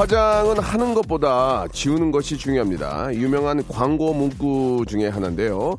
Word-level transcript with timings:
화장은 0.00 0.58
하는 0.60 0.94
것보다 0.94 1.66
지우는 1.74 2.10
것이 2.10 2.38
중요합니다. 2.38 3.14
유명한 3.14 3.62
광고 3.68 4.14
문구 4.14 4.86
중에 4.88 5.08
하나인데요. 5.08 5.76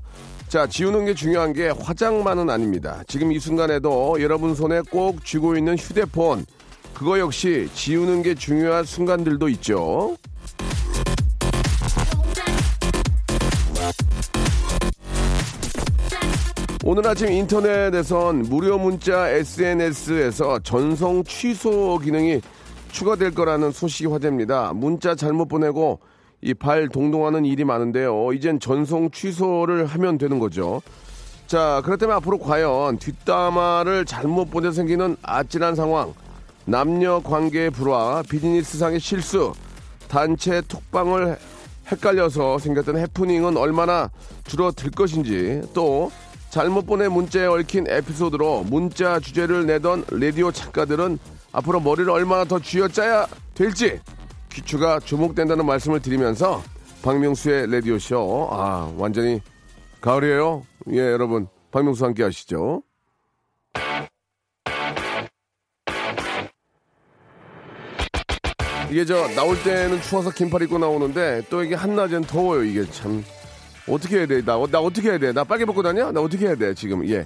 자 0.48 0.68
지우는 0.68 1.06
게 1.06 1.16
중요한 1.16 1.54
게 1.54 1.70
화장만은 1.70 2.52
아닙니다. 2.52 3.02
지금 3.08 3.32
이 3.32 3.40
순간에도 3.40 4.22
여러분 4.22 4.54
손에 4.54 4.82
꼭 4.92 5.26
쥐고 5.26 5.58
있는 5.58 5.76
휴대폰 5.76 6.46
그거 6.94 7.18
역시 7.18 7.68
지우는 7.74 8.22
게 8.22 8.36
중요한 8.36 8.86
순간들도 8.86 9.50
있죠. 9.50 10.16
오늘 16.84 17.08
아침 17.08 17.32
인터넷에선 17.32 18.44
무료 18.44 18.78
문자 18.78 19.30
SNS에서 19.30 20.60
전송 20.60 21.24
취소 21.24 21.98
기능이 21.98 22.40
추가될 22.92 23.34
거라는 23.34 23.72
소식이 23.72 24.08
화제입니다. 24.08 24.74
문자 24.74 25.16
잘못 25.16 25.48
보내고 25.48 26.00
이 26.44 26.54
발 26.54 26.90
동동하는 26.90 27.46
일이 27.46 27.64
많은데요. 27.64 28.34
이젠 28.34 28.60
전송 28.60 29.12
취소를 29.12 29.86
하면 29.86 30.18
되는 30.18 30.40
거죠. 30.40 30.82
자, 31.46 31.82
그렇다면 31.86 32.16
앞으로 32.18 32.40
과연 32.40 32.98
뒷담화를 32.98 34.06
잘못 34.06 34.50
보내 34.50 34.72
생기는 34.72 35.16
아찔한 35.22 35.76
상황, 35.76 36.14
남녀 36.66 37.20
관계의 37.22 37.70
불화, 37.72 38.24
비즈니스상의 38.30 39.00
실수, 39.00 39.54
단체 40.08 40.62
톡방을 40.62 41.38
헷갈려서 41.92 42.58
생겼던 42.58 42.98
해프닝은 42.98 43.58
얼마나 43.58 44.10
줄어들 44.46 44.92
것인지 44.92 45.62
또 45.74 46.12
잘못 46.50 46.86
보낸 46.86 47.12
문자에 47.12 47.46
얽힌 47.46 47.86
에피소드로 47.88 48.64
문자 48.64 49.20
주제를 49.20 49.66
내던 49.68 50.06
라디오 50.12 50.52
작가들은 50.52 51.20
앞으로 51.52 51.80
머리를 51.80 52.10
얼마나 52.10 52.46
더 52.46 52.60
쥐어짜야 52.60 53.28
될지 53.54 54.00
귀추가 54.52 55.00
주목된다는 55.00 55.66
말씀을 55.66 56.02
드리면서 56.02 56.64
박명수의 57.02 57.72
라디오쇼 57.72 58.50
아 58.52 58.94
완전히 58.98 59.42
가을이에요 60.02 60.66
예 60.92 61.00
여러분 61.00 61.48
박명수 61.72 62.06
함께 62.06 62.24
하시죠 62.24 62.84
이게 68.90 69.06
저 69.06 69.28
나올 69.30 69.62
때는 69.64 70.02
추워서 70.02 70.32
긴팔 70.32 70.64
입고 70.64 70.78
나오는데 70.78 71.44
또 71.50 71.64
이게 71.64 71.76
한낮엔 71.76 72.24
더워요 72.24 72.64
이게 72.64 72.86
참 72.92 73.24
어떻게 73.88 74.20
해야 74.20 74.26
돼? 74.26 74.44
나, 74.44 74.58
나 74.70 74.80
어떻게 74.80 75.10
해야 75.10 75.18
돼? 75.18 75.32
나 75.32 75.44
빨개 75.44 75.66
벗고 75.66 75.82
다녀? 75.82 76.12
나 76.12 76.22
어떻게 76.22 76.48
해야 76.48 76.56
돼? 76.56 76.74
지금 76.74 77.08
예 77.10 77.26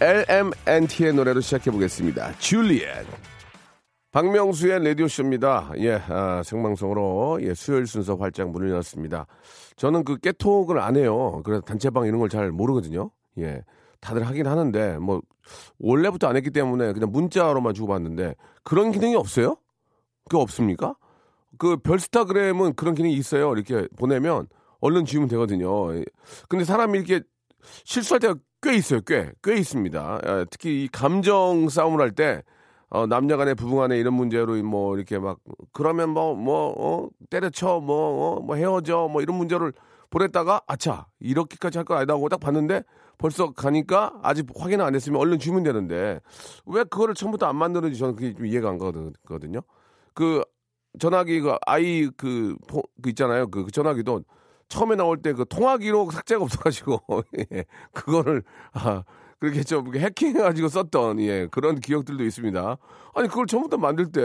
LMNT의 0.00 1.12
노래로 1.14 1.40
시작해 1.40 1.70
보겠습니다. 1.70 2.36
줄리엣 2.38 3.06
박명수의 4.14 4.84
라디오 4.84 5.08
쇼입니다. 5.08 5.72
예 5.78 6.00
아, 6.06 6.40
생방송으로 6.44 7.40
예 7.42 7.52
수요일 7.52 7.88
순서 7.88 8.14
활짝 8.14 8.48
문을 8.50 8.70
열었습니다. 8.70 9.26
저는 9.74 10.04
그 10.04 10.18
깨톡을 10.18 10.78
안 10.78 10.94
해요. 10.96 11.42
그래서 11.44 11.60
단체방 11.62 12.06
이런 12.06 12.20
걸 12.20 12.28
잘 12.28 12.52
모르거든요. 12.52 13.10
예 13.38 13.64
다들 14.00 14.24
하긴 14.24 14.46
하는데 14.46 14.98
뭐 14.98 15.20
원래부터 15.80 16.28
안 16.28 16.36
했기 16.36 16.52
때문에 16.52 16.92
그냥 16.92 17.10
문자로만 17.10 17.74
주고받는데 17.74 18.36
그런 18.62 18.92
기능이 18.92 19.16
없어요? 19.16 19.56
그거 20.30 20.42
없습니까? 20.42 20.94
그 21.58 21.76
별스타그램은 21.78 22.74
그런 22.74 22.94
기능이 22.94 23.14
있어요. 23.14 23.52
이렇게 23.52 23.88
보내면 23.96 24.46
얼른 24.80 25.06
지우면 25.06 25.28
되거든요. 25.30 25.88
근데 26.48 26.64
사람이 26.64 26.96
이렇게 27.00 27.20
실수할 27.82 28.20
때가 28.20 28.36
꽤 28.62 28.76
있어요. 28.76 29.00
꽤. 29.00 29.32
꽤 29.42 29.56
있습니다. 29.56 30.20
예, 30.24 30.44
특히 30.50 30.84
이 30.84 30.88
감정 30.88 31.68
싸움을 31.68 32.00
할 32.00 32.12
때, 32.12 32.42
어, 32.94 33.06
남녀 33.08 33.36
간에 33.36 33.54
부부 33.54 33.76
간에 33.76 33.98
이런 33.98 34.14
문제로 34.14 34.54
뭐 34.62 34.96
이렇게 34.96 35.18
막, 35.18 35.38
그러면 35.72 36.10
뭐, 36.10 36.34
뭐, 36.36 36.74
어, 36.78 37.08
때려쳐, 37.30 37.80
뭐, 37.80 38.36
어, 38.38 38.40
뭐 38.40 38.56
헤어져, 38.56 39.08
뭐 39.10 39.22
이런 39.22 39.36
문제를 39.38 39.72
보냈다가, 40.10 40.62
아차, 40.68 41.06
이렇게까지 41.20 41.78
할 41.78 41.84
거 41.86 41.96
아니다 41.96 42.14
하고 42.14 42.28
딱 42.28 42.38
봤는데 42.40 42.84
벌써 43.18 43.52
가니까 43.52 44.14
아직 44.22 44.46
확인 44.56 44.80
안 44.80 44.94
했으면 44.94 45.20
얼른 45.20 45.40
주면 45.40 45.64
되는데 45.64 46.20
왜 46.66 46.84
그거를 46.84 47.14
처음부터 47.16 47.46
안 47.46 47.56
만드는지 47.56 47.98
저는 47.98 48.16
그게 48.16 48.34
좀 48.34 48.46
이해가 48.46 48.70
안 48.70 48.78
가거든요. 48.78 49.60
그 50.14 50.42
전화기 51.00 51.40
그 51.40 51.56
아이 51.66 52.08
그, 52.16 52.56
포, 52.68 52.82
그 53.02 53.10
있잖아요. 53.10 53.48
그, 53.48 53.64
그 53.66 53.72
전화기도 53.72 54.22
처음에 54.68 54.96
나올 54.96 55.22
때 55.22 55.32
그 55.34 55.44
통화기로 55.48 56.10
삭제가 56.12 56.44
없어가지고 56.44 57.00
예, 57.52 57.64
그거를 57.92 58.42
아 58.72 59.04
그렇게 59.44 59.62
좀 59.62 59.94
해킹해가지고 59.94 60.68
썼던 60.68 61.20
예 61.20 61.46
그런 61.50 61.78
기억들도 61.80 62.24
있습니다. 62.24 62.78
아니 63.14 63.28
그걸 63.28 63.46
처음부터 63.46 63.76
만들 63.76 64.10
때 64.10 64.22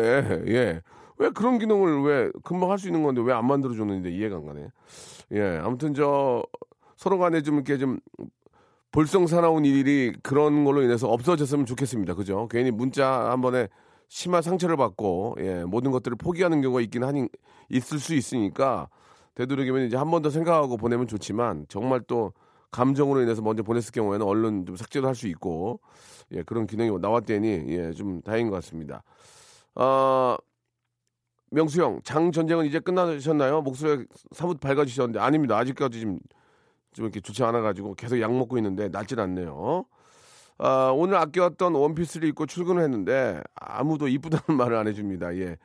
예 0.47 0.81
왜 1.21 1.29
그런 1.31 1.59
기능을 1.59 2.01
왜 2.03 2.31
금방 2.45 2.71
할 2.71 2.77
수 2.79 2.87
있는 2.87 3.03
건데 3.03 3.21
왜 3.21 3.33
안 3.33 3.45
만들어줬는데 3.45 4.09
이해가 4.11 4.37
안 4.37 4.45
가네. 4.45 4.67
예 5.33 5.59
아무튼 5.61 5.93
저 5.93 6.43
서로 6.95 7.17
간에 7.19 7.41
좀 7.41 7.55
이렇게 7.55 7.77
좀 7.77 7.99
볼썽사나운 8.91 9.65
일이 9.65 10.13
그런 10.23 10.63
걸로 10.63 10.81
인해서 10.81 11.09
없어졌으면 11.09 11.65
좋겠습니다. 11.65 12.13
그죠? 12.15 12.47
괜히 12.49 12.71
문자 12.71 13.29
한 13.29 13.41
번에 13.41 13.67
심한 14.07 14.41
상처를 14.41 14.77
받고 14.77 15.35
예, 15.41 15.63
모든 15.65 15.91
것들을 15.91 16.17
포기하는 16.17 16.61
경우가 16.61 16.81
있긴 16.81 17.03
하니 17.03 17.27
있을 17.69 17.99
수 17.99 18.15
있으니까 18.15 18.87
되도록이면 19.35 19.85
이제 19.87 19.97
한 19.97 20.09
번 20.09 20.21
더 20.23 20.29
생각하고 20.29 20.77
보내면 20.77 21.05
좋지만 21.07 21.65
정말 21.69 22.01
또 22.07 22.33
감정으로 22.71 23.21
인해서 23.21 23.41
먼저 23.41 23.63
보냈을 23.63 23.91
경우에는 23.91 24.25
얼른 24.25 24.65
좀 24.65 24.75
삭제도 24.75 25.07
할 25.07 25.15
수 25.15 25.27
있고 25.27 25.79
예, 26.31 26.43
그런 26.43 26.67
기능이 26.67 26.97
나왔다니 26.99 27.47
예, 27.69 27.91
좀 27.93 28.21
다행인 28.21 28.49
것 28.49 28.55
같습니다. 28.57 29.03
어, 29.75 30.35
명수 31.51 31.81
형, 31.81 31.99
장 32.03 32.31
전쟁은 32.31 32.65
이제 32.65 32.79
끝나셨나요? 32.79 33.61
목소리 33.61 34.05
사뭇 34.33 34.59
밝아지셨는데 34.59 35.19
아닙니다. 35.19 35.57
아직까지 35.57 36.01
좀, 36.01 36.19
좀 36.93 37.05
이렇게 37.05 37.19
좋지 37.21 37.43
않아가지고 37.43 37.95
계속 37.95 38.19
약 38.21 38.31
먹고 38.33 38.57
있는데 38.57 38.89
낫질 38.89 39.19
않네요. 39.19 39.85
아, 40.59 40.91
오늘 40.95 41.15
아껴왔던 41.15 41.73
원피스를 41.73 42.27
입고 42.29 42.45
출근을 42.45 42.83
했는데 42.83 43.41
아무도 43.55 44.07
이쁘다는 44.07 44.43
말을 44.59 44.75
안 44.77 44.87
해줍니다. 44.87 45.35
예. 45.37 45.57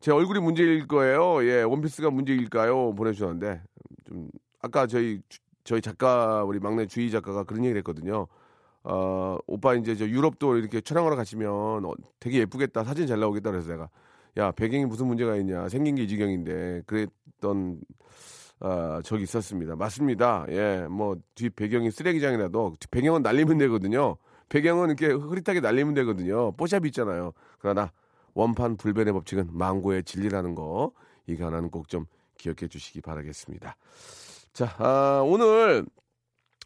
제 0.00 0.10
얼굴이 0.12 0.40
문제일 0.40 0.86
거예요. 0.88 1.44
예, 1.46 1.62
원피스가 1.62 2.10
문제일까요? 2.10 2.94
보내주셨는데 2.94 3.62
좀 4.06 4.28
아까 4.60 4.86
저희 4.86 5.20
저희 5.64 5.80
작가 5.80 6.44
우리 6.44 6.58
막내 6.60 6.86
주희 6.86 7.10
작가가 7.10 7.44
그런 7.44 7.64
얘기를 7.64 7.78
했거든요. 7.80 8.26
어, 8.84 9.38
오빠 9.46 9.74
이제 9.74 9.96
저 9.96 10.06
유럽도 10.06 10.56
이렇게 10.58 10.80
촬영하러 10.80 11.16
가시면 11.16 11.50
어, 11.84 11.92
되게 12.20 12.38
예쁘겠다 12.40 12.84
사진 12.84 13.06
잘 13.06 13.18
나오겠다 13.20 13.50
그래서 13.50 13.70
내가 13.70 13.88
야 14.36 14.50
배경이 14.52 14.84
무슨 14.84 15.06
문제가 15.06 15.36
있냐 15.36 15.68
생긴 15.68 15.94
게 15.96 16.02
이 16.04 16.08
지경인데 16.08 16.82
그랬던 16.86 17.80
어, 18.60 19.00
적이 19.02 19.24
있었습니다. 19.24 19.74
맞습니다. 19.76 20.46
예, 20.50 20.86
뭐뒤 20.90 21.50
배경이 21.50 21.90
쓰레기장이라도 21.90 22.74
배경은 22.90 23.22
날리면 23.22 23.58
되거든요. 23.58 24.16
배경은 24.48 24.88
이렇게 24.90 25.06
흐릿하게 25.08 25.60
날리면 25.60 25.94
되거든요. 25.94 26.52
뽀샵이 26.52 26.88
있잖아요. 26.88 27.32
그러나 27.58 27.90
원판 28.34 28.76
불변의 28.76 29.12
법칙은 29.14 29.48
망고의 29.52 30.04
진리라는 30.04 30.54
거 30.54 30.92
이거 31.26 31.46
하나는 31.46 31.70
꼭 31.70 31.88
좀 31.88 32.06
기억해 32.36 32.68
주시기 32.68 33.00
바라겠습니다. 33.00 33.76
자, 34.54 34.72
아, 34.78 35.20
오늘 35.26 35.84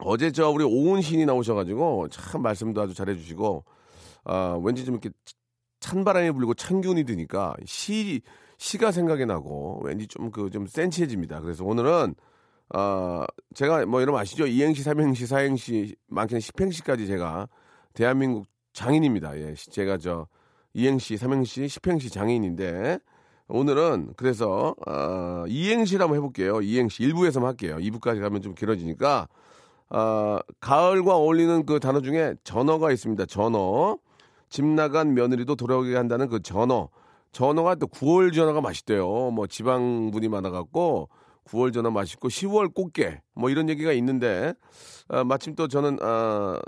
어제 0.01 0.31
저 0.31 0.51
우리 0.51 0.63
오은 0.65 1.01
신이 1.03 1.27
나오셔가지고 1.27 2.09
참 2.11 2.43
말씀도 2.43 2.81
아주 2.83 2.95
잘해주시고 2.95 3.65
아, 4.25 4.61
왠지 4.63 4.85
좀 4.85 4.97
이렇게 4.97 5.11
찬바람이 5.81 6.33
불고 6.33 6.55
찬 6.55 6.81
기운이 6.83 7.05
드니까 7.05 7.55
시 7.67 8.21
시가 8.59 8.93
생각이 8.93 9.25
나고 9.27 9.81
왠지 9.85 10.07
좀 10.07 10.31
그 10.31 10.51
좀 10.51 10.67
센치해집니다. 10.67 11.41
그래서 11.41 11.65
오늘은 11.65 12.15
어, 12.75 13.25
제가 13.55 13.87
뭐 13.87 14.03
여러분 14.03 14.21
아시죠? 14.21 14.47
이행시, 14.47 14.83
삼행시, 14.83 15.27
사행시, 15.27 15.97
많게는 16.09 16.41
십행시까지 16.41 17.07
제가 17.07 17.49
대한민국 17.95 18.47
장인입니다. 18.75 19.39
예, 19.41 19.55
제가 19.55 19.97
저 19.99 20.27
이행시, 20.75 21.17
삼행시, 21.17 21.69
십행시 21.69 22.11
장인인데 22.11 22.99
오늘은 23.49 24.13
그래서 24.17 24.75
어, 24.87 25.45
이행시를 25.49 26.03
한번 26.03 26.19
해볼게요. 26.19 26.61
이행시 26.61 27.03
1부에서만 27.03 27.45
할게요. 27.45 27.77
2부까지 27.79 28.21
가면 28.21 28.43
좀 28.43 28.55
길어지니까 28.55 29.29
어, 29.91 30.39
가을과 30.61 31.17
어울리는 31.17 31.65
그 31.65 31.81
단어 31.81 32.01
중에 32.01 32.35
전어가 32.45 32.93
있습니다. 32.93 33.25
전어. 33.27 33.99
집 34.51 34.65
나간 34.65 35.15
며느리도 35.15 35.57
돌아오게 35.57 35.97
한다는 35.97 36.29
그 36.29 36.41
전어. 36.43 36.91
전어가 37.33 37.75
또 37.75 37.87
9월 37.87 38.35
전어가 38.35 38.61
맛있대요. 38.61 39.31
뭐 39.31 39.47
지방분이 39.47 40.29
많아갖고 40.29 41.09
9월 41.47 41.73
전어 41.73 41.91
맛있고 41.91 42.29
10월 42.29 42.75
꽃게 42.75 43.23
뭐 43.35 43.49
이런 43.49 43.71
얘기가 43.71 43.93
있는데 43.93 44.53
아, 45.09 45.25
마침 45.25 45.55
또 45.55 45.69
저는 45.69 45.99
아, 46.03 46.61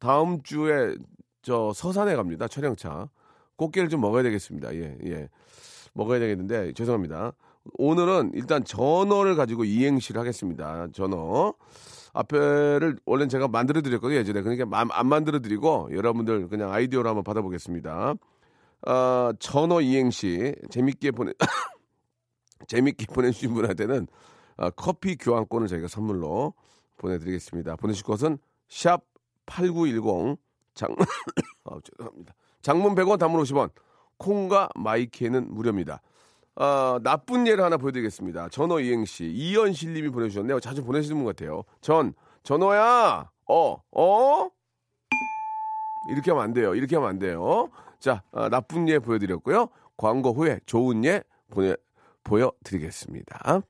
다음 0.00 0.42
주에 0.42 0.96
저 1.42 1.72
서산에 1.72 2.16
갑니다. 2.16 2.48
촬영차. 2.48 3.08
꽃게를 3.56 3.88
좀 3.88 4.00
먹어야 4.00 4.22
되겠습니다. 4.22 4.74
예, 4.74 4.96
예. 5.04 5.28
먹어야 5.98 6.20
되겠는데 6.20 6.72
죄송합니다. 6.74 7.32
오늘은 7.74 8.30
일단 8.34 8.64
전어를 8.64 9.34
가지고 9.34 9.64
이행시를 9.64 10.20
하겠습니다. 10.20 10.86
전어. 10.92 11.52
앞에를 12.14 12.96
원래는 13.04 13.28
제가 13.28 13.48
만들어 13.48 13.82
드렸거든요, 13.82 14.18
예전에. 14.18 14.40
그러니까 14.42 14.66
안, 14.78 14.88
안 14.90 15.06
만들어 15.06 15.40
드리고 15.40 15.90
여러분들 15.92 16.48
그냥 16.48 16.72
아이디어로 16.72 17.08
한번 17.08 17.24
받아보겠습니다. 17.24 18.14
어, 18.86 19.30
전어 19.40 19.80
이행시 19.80 20.54
재밌게 20.70 21.10
보내 21.10 21.32
재밌게 22.68 23.06
보내주신 23.12 23.52
분한테는 23.52 24.06
어, 24.56 24.70
커피 24.70 25.16
교환권을 25.16 25.66
저희가 25.66 25.88
선물로 25.88 26.54
보내드리겠습니다. 26.96 27.76
보내실 27.76 28.04
것은 28.04 28.38
샵 28.68 29.02
8910 29.46 30.38
장, 30.74 30.94
아, 31.64 31.76
죄송합니다. 31.82 32.34
장문 32.62 32.94
100원 32.94 33.18
단문 33.18 33.42
50원 33.42 33.70
콩과 34.18 34.70
마이케는 34.74 35.52
무료입니다. 35.54 36.00
어, 36.56 36.98
나쁜 37.02 37.46
예를 37.46 37.62
하나 37.62 37.76
보여드리겠습니다. 37.76 38.48
전어 38.48 38.80
이행시 38.80 39.26
이현실 39.26 39.94
님이 39.94 40.10
보내주셨네요. 40.10 40.58
자주 40.60 40.84
보내시는 40.84 41.16
분 41.16 41.26
같아요. 41.26 41.62
전 41.80 42.14
전어야 42.42 43.30
어 43.46 43.76
어? 43.92 44.50
이렇게 46.10 46.30
하면 46.30 46.44
안 46.44 46.52
돼요. 46.52 46.74
이렇게 46.74 46.96
하면 46.96 47.10
안 47.10 47.18
돼요. 47.18 47.70
자 48.00 48.22
어, 48.32 48.48
나쁜 48.48 48.88
예 48.88 48.98
보여드렸고요. 48.98 49.68
광고 49.96 50.32
후에 50.32 50.58
좋은 50.66 51.04
예 51.04 51.22
보내 51.50 51.76
보여드리겠습니다. 52.24 53.62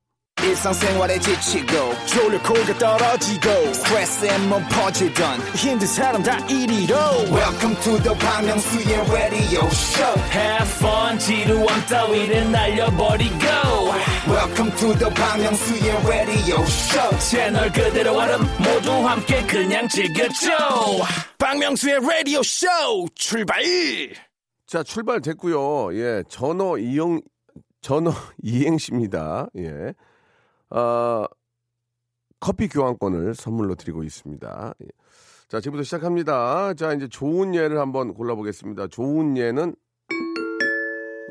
일상생활에 0.44 1.18
지치고, 1.18 1.94
졸려 2.06 2.40
코가 2.42 2.78
떨어지고, 2.78 3.72
스트레스에 3.74 4.38
몸 4.48 4.62
퍼지던, 4.68 5.40
힘든 5.56 5.86
사람 5.86 6.22
다 6.22 6.38
이리로. 6.46 6.96
welcome 7.30 7.74
to 7.82 7.98
the 8.02 8.14
Bang 8.18 8.46
Myung-soo's 8.46 9.10
radio 9.10 9.66
show 9.66 10.14
Have 10.32 10.70
fun 10.78 11.18
지루함 11.18 11.86
따위를 11.86 12.50
날려버리고 12.50 13.44
welcome 14.28 14.70
to 14.76 14.94
the 14.98 15.12
Bang 15.14 15.42
Myung-soo's 15.42 16.06
radio 16.06 16.62
show 16.62 17.18
채널 17.18 17.70
그대로 17.72 18.16
얼음 18.16 18.40
모두 18.58 18.90
함께 19.06 19.42
그냥 19.46 19.88
즐겨줘 19.88 20.50
박명수의 21.38 22.00
라디오 22.00 22.42
쇼 22.42 22.66
출발 23.14 23.62
자 24.66 24.82
출발됐고요. 24.82 25.94
예 25.98 26.22
전어 26.28 26.76
이용 26.78 27.20
전어 27.80 28.12
이행시입니다. 28.42 29.48
예. 29.58 29.94
아, 30.70 31.26
커피 32.40 32.68
교환권을 32.68 33.34
선물로 33.34 33.74
드리고 33.74 34.04
있습니다. 34.04 34.74
예. 34.82 34.86
자, 35.48 35.60
지금부터 35.60 35.82
시작합니다. 35.82 36.74
자, 36.74 36.92
이제 36.92 37.08
좋은 37.08 37.54
예를 37.54 37.78
한번 37.78 38.14
골라보겠습니다. 38.14 38.88
좋은 38.88 39.36
예는 39.36 39.74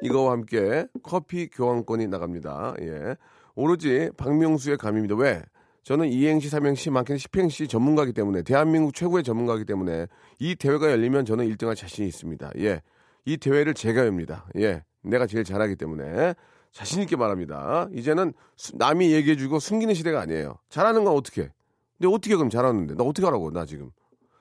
이거와 0.01 0.31
함께 0.31 0.87
커피 1.03 1.49
교환권이 1.49 2.07
나갑니다. 2.07 2.75
예. 2.81 3.15
오로지 3.55 4.09
박명수의 4.17 4.77
감입니다. 4.77 5.15
왜? 5.15 5.41
저는 5.83 6.09
이행시, 6.09 6.49
삼행시, 6.49 6.89
많게는 6.89 7.17
십행시 7.17 7.67
전문가이기 7.67 8.11
때문에 8.13 8.41
대한민국 8.43 8.93
최고의 8.93 9.23
전문가이기 9.23 9.65
때문에 9.65 10.07
이 10.39 10.55
대회가 10.55 10.91
열리면 10.91 11.25
저는 11.25 11.47
1등할 11.49 11.75
자신이 11.75 12.07
있습니다. 12.07 12.51
예. 12.57 12.81
이 13.25 13.37
대회를 13.37 13.73
제가 13.73 14.05
엽니다. 14.05 14.45
예. 14.57 14.83
내가 15.01 15.25
제일 15.27 15.43
잘하기 15.43 15.75
때문에 15.77 16.35
자신 16.71 17.01
있게 17.01 17.15
말합니다. 17.15 17.87
이제는 17.93 18.33
수- 18.55 18.75
남이 18.77 19.11
얘기해주고 19.13 19.59
숨기는 19.59 19.93
시대가 19.93 20.21
아니에요. 20.21 20.59
잘하는 20.69 21.03
건 21.03 21.13
어떻게? 21.15 21.51
근데 21.97 22.13
어떻게 22.13 22.35
그럼 22.35 22.49
잘하는데? 22.49 22.95
나 22.95 23.03
어떻게 23.03 23.25
하라고? 23.25 23.51
나 23.51 23.65
지금. 23.65 23.91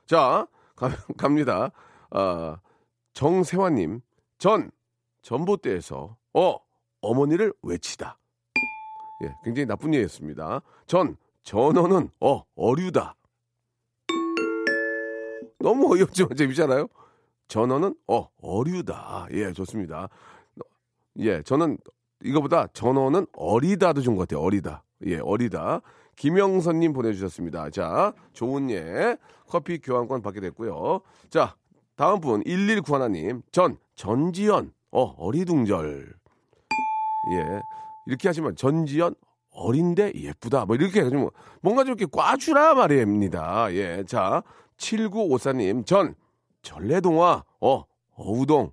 자, 0.06 0.46
가, 0.74 0.88
갑니다. 1.16 1.70
아, 2.10 2.58
정세화님, 3.14 4.00
전 4.38 4.70
전봇대에서 5.22 6.16
어 6.34 6.56
어머니를 7.00 7.52
외치다. 7.62 8.18
예, 9.24 9.34
굉장히 9.44 9.66
나쁜 9.66 9.94
예였습니다. 9.94 10.60
전 10.86 11.16
전어는 11.42 12.10
어 12.20 12.44
어류다. 12.54 13.16
너무 15.58 15.92
어이없지만 15.94 16.36
재밌잖아요. 16.36 16.86
전어는 17.48 17.94
어 18.08 18.28
어류다. 18.42 19.28
예, 19.32 19.52
좋습니다. 19.52 20.08
예, 21.18 21.42
저는 21.42 21.78
이거보다 22.24 22.68
전어는 22.72 23.26
어리다도 23.32 24.00
좋은 24.02 24.16
것 24.16 24.28
같아요. 24.28 24.44
어리다. 24.44 24.82
예, 25.06 25.18
어리다. 25.18 25.80
김영선님 26.16 26.92
보내주셨습니다. 26.92 27.70
자, 27.70 28.12
좋은 28.32 28.70
예. 28.70 29.16
커피 29.46 29.78
교환권 29.78 30.22
받게 30.22 30.40
됐고요. 30.40 31.00
자, 31.28 31.56
다음 31.94 32.20
분, 32.20 32.42
1191님. 32.44 33.42
전, 33.52 33.76
전지현. 33.94 34.72
어, 34.92 35.02
어리둥절. 35.18 36.14
예. 37.32 37.60
이렇게 38.06 38.28
하시면 38.28 38.56
전지현, 38.56 39.14
어린데 39.50 40.12
예쁘다. 40.14 40.64
뭐 40.66 40.76
이렇게 40.76 41.00
해가지고 41.00 41.32
뭔가 41.60 41.84
좀 41.84 41.96
이렇게 41.96 42.06
꽈주라 42.10 42.74
말입니다. 42.74 43.72
예. 43.74 44.04
자, 44.06 44.42
7954님. 44.78 45.84
전, 45.86 46.14
전래동화. 46.62 47.44
어, 47.60 47.84
어우동. 48.14 48.72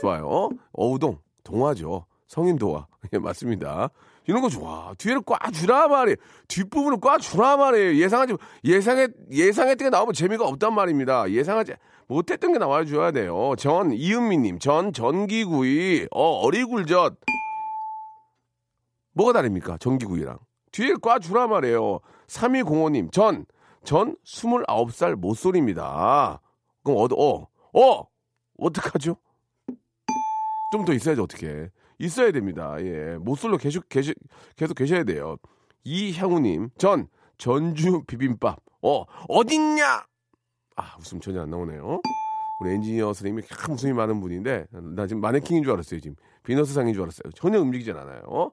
좋아요. 0.00 0.50
어우동 0.72 1.18
동화죠. 1.44 2.06
성인 2.26 2.58
동화. 2.58 2.86
예, 3.12 3.18
맞습니다. 3.18 3.90
이런 4.26 4.42
거 4.42 4.48
좋아. 4.48 4.92
뒤에를 4.98 5.22
꽉 5.24 5.52
주라 5.52 5.86
말이에요. 5.86 6.16
뒷부분을 6.48 6.98
꽉 7.00 7.18
주라 7.18 7.56
말이에요. 7.56 8.02
예상하지, 8.02 8.34
예상했, 8.64 9.10
예상했던 9.30 9.86
게 9.86 9.90
나오면 9.90 10.14
재미가 10.14 10.46
없단 10.48 10.74
말입니다. 10.74 11.30
예상하지 11.30 11.74
못했던 12.08 12.52
게 12.52 12.58
나와줘야 12.58 13.12
돼요. 13.12 13.54
전, 13.56 13.92
이은미님, 13.92 14.58
전, 14.58 14.92
전기구이, 14.92 16.08
어, 16.10 16.22
어리굴젓. 16.40 17.16
뭐가 19.12 19.32
다릅니까? 19.32 19.78
전기구이랑. 19.78 20.38
뒤에 20.72 20.94
꽉 21.00 21.20
주라 21.20 21.46
말이에요. 21.46 22.00
3205님, 22.26 23.12
전, 23.12 23.46
전 23.84 24.16
29살 24.24 25.14
모쏠입니다. 25.14 26.40
그럼, 26.82 26.98
어, 26.98 27.08
어, 27.16 27.46
어! 27.72 28.06
어떡하죠? 28.58 29.16
좀 30.72 30.84
더 30.84 30.92
있어야지 30.92 31.20
어떻게 31.20 31.70
있어야 31.98 32.32
됩니다. 32.32 32.76
예, 32.80 33.16
모쏠로 33.20 33.56
계속 33.58 33.88
계속 33.88 34.14
계속 34.56 34.74
계셔야 34.74 35.04
돼요. 35.04 35.36
이향우님, 35.84 36.70
전 36.78 37.08
전주 37.38 38.02
비빔밥. 38.06 38.58
어 38.82 39.04
어딨냐? 39.28 40.04
아 40.76 40.96
웃음 40.98 41.20
전혀 41.20 41.42
안 41.42 41.50
나오네요. 41.50 42.00
우리 42.60 42.70
엔지니어 42.70 43.06
선생님이 43.12 43.42
참 43.48 43.74
웃음이 43.74 43.92
많은 43.92 44.20
분인데 44.20 44.66
나 44.70 45.06
지금 45.06 45.20
마네킹인 45.20 45.62
줄 45.62 45.72
알았어요. 45.72 46.00
지금 46.00 46.16
비너스상인 46.42 46.92
줄 46.94 47.02
알았어요. 47.02 47.32
전혀 47.34 47.60
움직이진 47.60 47.96
않아요. 47.96 48.50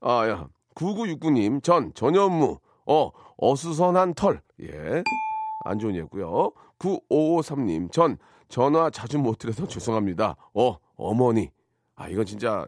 아야 0.00 0.48
9969님, 0.74 1.62
전 1.62 1.92
전현무. 1.94 2.58
어 2.86 3.10
어수선한 3.38 4.14
털. 4.14 4.40
예. 4.62 5.02
안 5.64 5.78
좋은 5.78 5.94
예고요. 5.96 6.52
9553님, 6.78 7.90
전 7.90 8.18
전화 8.48 8.90
자주 8.90 9.18
못 9.18 9.38
드려서 9.38 9.66
죄송합니다. 9.66 10.36
어, 10.54 10.76
어머니. 10.96 11.50
아, 11.96 12.08
이건 12.08 12.24
진짜 12.26 12.64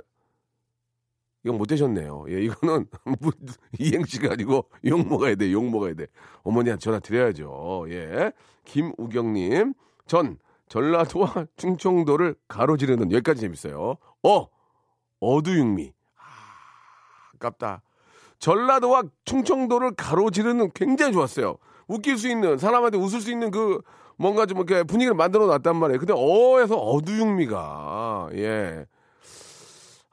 이건 1.44 1.58
못 1.58 1.66
되셨네요. 1.66 2.26
예, 2.28 2.42
이거는 2.42 2.86
뭐, 3.20 3.32
이행시가 3.78 4.32
아니고 4.32 4.68
욕 4.86 5.08
먹어야 5.08 5.34
돼, 5.34 5.52
욕 5.52 5.64
먹어야 5.70 5.94
돼. 5.94 6.06
어머니한테 6.42 6.80
전화 6.80 6.98
드려야죠. 6.98 7.86
예. 7.90 8.32
김우경님, 8.64 9.74
전 10.06 10.38
전라도와 10.68 11.46
충청도를 11.56 12.34
가로지르는 12.48 13.12
여기까지 13.12 13.40
재밌어요. 13.40 13.96
어, 14.22 14.46
어두육미. 15.20 15.92
아, 16.16 16.22
아깝다. 17.36 17.82
전라도와 18.38 19.04
충청도를 19.24 19.94
가로지르는 19.94 20.70
굉장히 20.74 21.12
좋았어요. 21.12 21.56
웃길 21.86 22.18
수 22.18 22.28
있는 22.28 22.58
사람한테 22.58 22.98
웃을 22.98 23.20
수 23.20 23.30
있는 23.30 23.50
그 23.50 23.80
뭔가 24.16 24.46
좀 24.46 24.58
이렇게 24.58 24.82
분위기를 24.82 25.14
만들어 25.14 25.46
놨단 25.46 25.76
말이에요. 25.76 25.98
근데 25.98 26.12
어에서 26.14 26.76
어두육미가 26.76 28.30
예. 28.34 28.86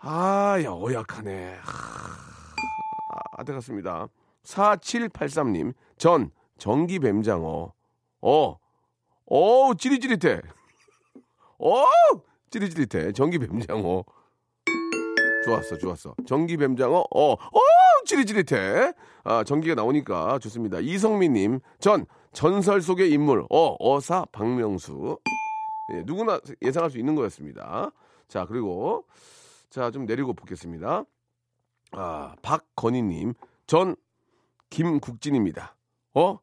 아, 0.08 0.62
야, 0.64 0.70
어약하네. 0.70 1.58
아, 1.66 3.20
안타깝습니다. 3.38 4.08
4783님, 4.44 5.74
전, 5.98 6.30
전기 6.60 7.00
뱀장어. 7.00 7.74
어, 8.22 8.58
어, 9.26 9.74
찌릿찌릿해. 9.74 10.42
어, 11.58 11.86
찌릿찌릿해. 12.52 13.14
전기 13.14 13.40
뱀장어. 13.40 14.04
좋았어, 15.44 15.78
좋았어. 15.80 16.16
전기 16.28 16.56
뱀장어, 16.56 17.04
어, 17.10 17.32
어, 17.34 17.60
찌릿찌릿해. 18.06 18.94
아, 19.24 19.44
전기가 19.44 19.74
나오니까 19.74 20.38
좋습니다. 20.38 20.82
이성민님, 20.82 21.62
전, 21.80 22.06
전설 22.32 22.84
속의 22.84 23.10
인물, 23.12 23.44
어, 23.50 23.76
어사 23.80 24.26
박명수. 24.32 25.18
예, 25.94 26.04
누구나 26.06 26.40
예상할 26.62 26.92
수 26.92 27.00
있는 27.00 27.16
거였습니다. 27.16 27.90
자, 28.28 28.46
그리고 28.46 29.06
자, 29.76 29.92
좀 29.92 30.06
내리고 30.06 30.32
보겠습니다. 30.32 31.04
아, 31.92 32.36
박건희님, 32.42 33.34
전 33.68 33.98
김국진입니다. 34.70 35.76
어? 36.14 36.40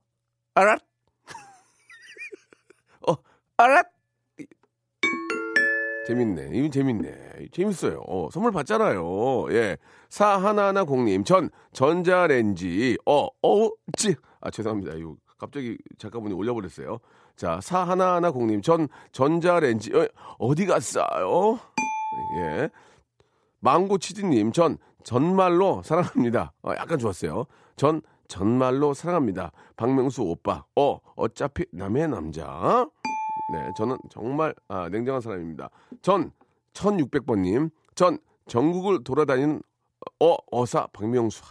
알았? 0.53 0.79
어, 3.09 3.15
알았? 3.57 3.87
재밌네. 6.07 6.51
이건 6.53 6.71
재밌네. 6.71 7.49
재밌어요. 7.53 8.03
어, 8.07 8.29
선물 8.31 8.53
받잖아요. 8.53 9.51
예. 9.55 9.79
사하나하나공님, 10.11 11.25
전 11.25 11.49
전자레인지, 11.73 12.99
어, 13.07 13.29
어, 13.43 13.71
찌. 13.97 14.15
아, 14.43 14.51
죄송합니다. 14.51 14.93
이거 14.97 15.17
갑자기 15.39 15.79
작가분이 15.97 16.35
올려버렸어요. 16.35 16.99
자, 17.37 17.63
사하나하나공님, 17.63 18.61
전 18.61 18.89
전자레인지, 19.13 19.95
어, 19.95 20.07
어디 20.39 20.67
갔어요? 20.67 21.59
예. 22.37 22.69
망고치즈님, 23.63 24.53
전 24.53 24.77
전말로 25.05 25.83
사랑합니다. 25.83 26.53
어, 26.63 26.73
약간 26.77 26.99
좋았어요. 26.99 27.47
전 27.77 28.03
전말로 28.29 28.93
사랑합니다. 28.93 29.53
박명수 29.77 30.23
오빠, 30.23 30.65
어, 30.77 30.99
어차피 31.17 31.65
남의 31.73 32.09
남자. 32.09 32.87
네, 33.53 33.71
저는 33.77 33.99
정말 34.11 34.55
아, 34.69 34.89
냉정한 34.89 35.21
사람입니다. 35.21 35.71
전 36.03 36.33
1600번님, 36.75 37.71
전 37.95 38.19
전국을 38.47 39.05
돌아다니는 39.05 39.63
어 40.21 40.37
어사 40.51 40.89
박명수 40.93 41.43
아, 41.45 41.47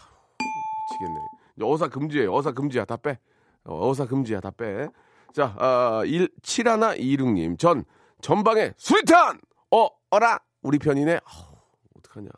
미치겠네. 0.89 1.19
어사 1.61 1.87
금지예요. 1.89 2.33
어사 2.33 2.51
금지야. 2.51 2.85
다 2.85 2.97
빼. 2.97 3.19
어, 3.65 3.89
어사 3.89 4.05
금지야. 4.05 4.39
다 4.41 4.51
빼. 4.51 4.89
자, 5.33 5.55
아, 5.59 6.01
1 6.05 6.27
7하나 6.41 6.97
26님, 6.99 7.57
전 7.57 7.85
전방에 8.21 8.73
수리탄. 8.77 9.39
어 9.71 9.87
어라 10.09 10.39
우리 10.63 10.77
편이네. 10.79 11.19
아우, 11.23 11.50
어떡하냐. 12.11 12.29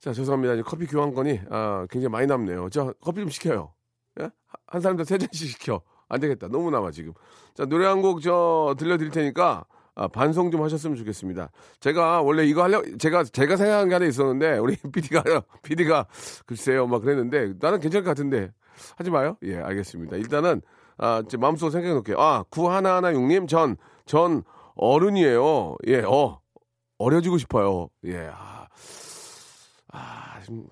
자, 0.00 0.12
죄송합니다. 0.12 0.62
커피 0.62 0.86
교환권이 0.86 1.40
아, 1.50 1.86
굉장히 1.90 2.10
많이 2.12 2.26
남네요. 2.26 2.68
저 2.70 2.94
커피 3.00 3.20
좀 3.20 3.28
시켜요. 3.28 3.72
예? 4.20 4.30
한 4.66 4.80
사람당 4.80 5.04
세 5.04 5.18
잔씩 5.18 5.48
시켜. 5.50 5.82
안 6.08 6.20
되겠다. 6.20 6.48
너무 6.48 6.70
남아 6.70 6.92
지금. 6.92 7.12
자 7.54 7.66
노래 7.66 7.86
한 7.86 8.00
곡 8.00 8.22
저 8.22 8.74
들려드릴 8.78 9.10
테니까 9.10 9.64
아, 9.94 10.08
반송 10.08 10.50
좀 10.50 10.62
하셨으면 10.62 10.96
좋겠습니다. 10.96 11.50
제가 11.80 12.22
원래 12.22 12.44
이거 12.46 12.62
하려 12.62 12.82
제가 12.98 13.24
제가 13.24 13.56
생각한 13.56 13.88
게 13.88 13.94
하나 13.94 14.06
있었는데 14.06 14.56
우리 14.58 14.76
PD가 14.92 15.22
PD가 15.62 16.06
글쎄요 16.46 16.86
막 16.86 17.02
그랬는데 17.02 17.54
나는 17.60 17.78
괜찮을 17.80 18.04
것 18.04 18.10
같은데 18.10 18.52
하지 18.96 19.10
마요. 19.10 19.36
예 19.42 19.58
알겠습니다. 19.58 20.16
일단은 20.16 20.62
아, 20.96 21.22
제 21.28 21.36
마음속으로 21.36 21.70
생각해 21.72 21.92
놓을게요. 21.92 22.16
아, 22.18 22.44
9116님, 22.50 23.46
전, 23.48 23.76
전 24.04 24.42
어른이에요. 24.74 25.76
예, 25.86 26.00
어, 26.00 26.40
어려지고 26.98 27.38
싶어요. 27.38 27.88
예, 28.04 28.28
아, 28.32 28.66
아, 29.92 30.40
좀 30.44 30.66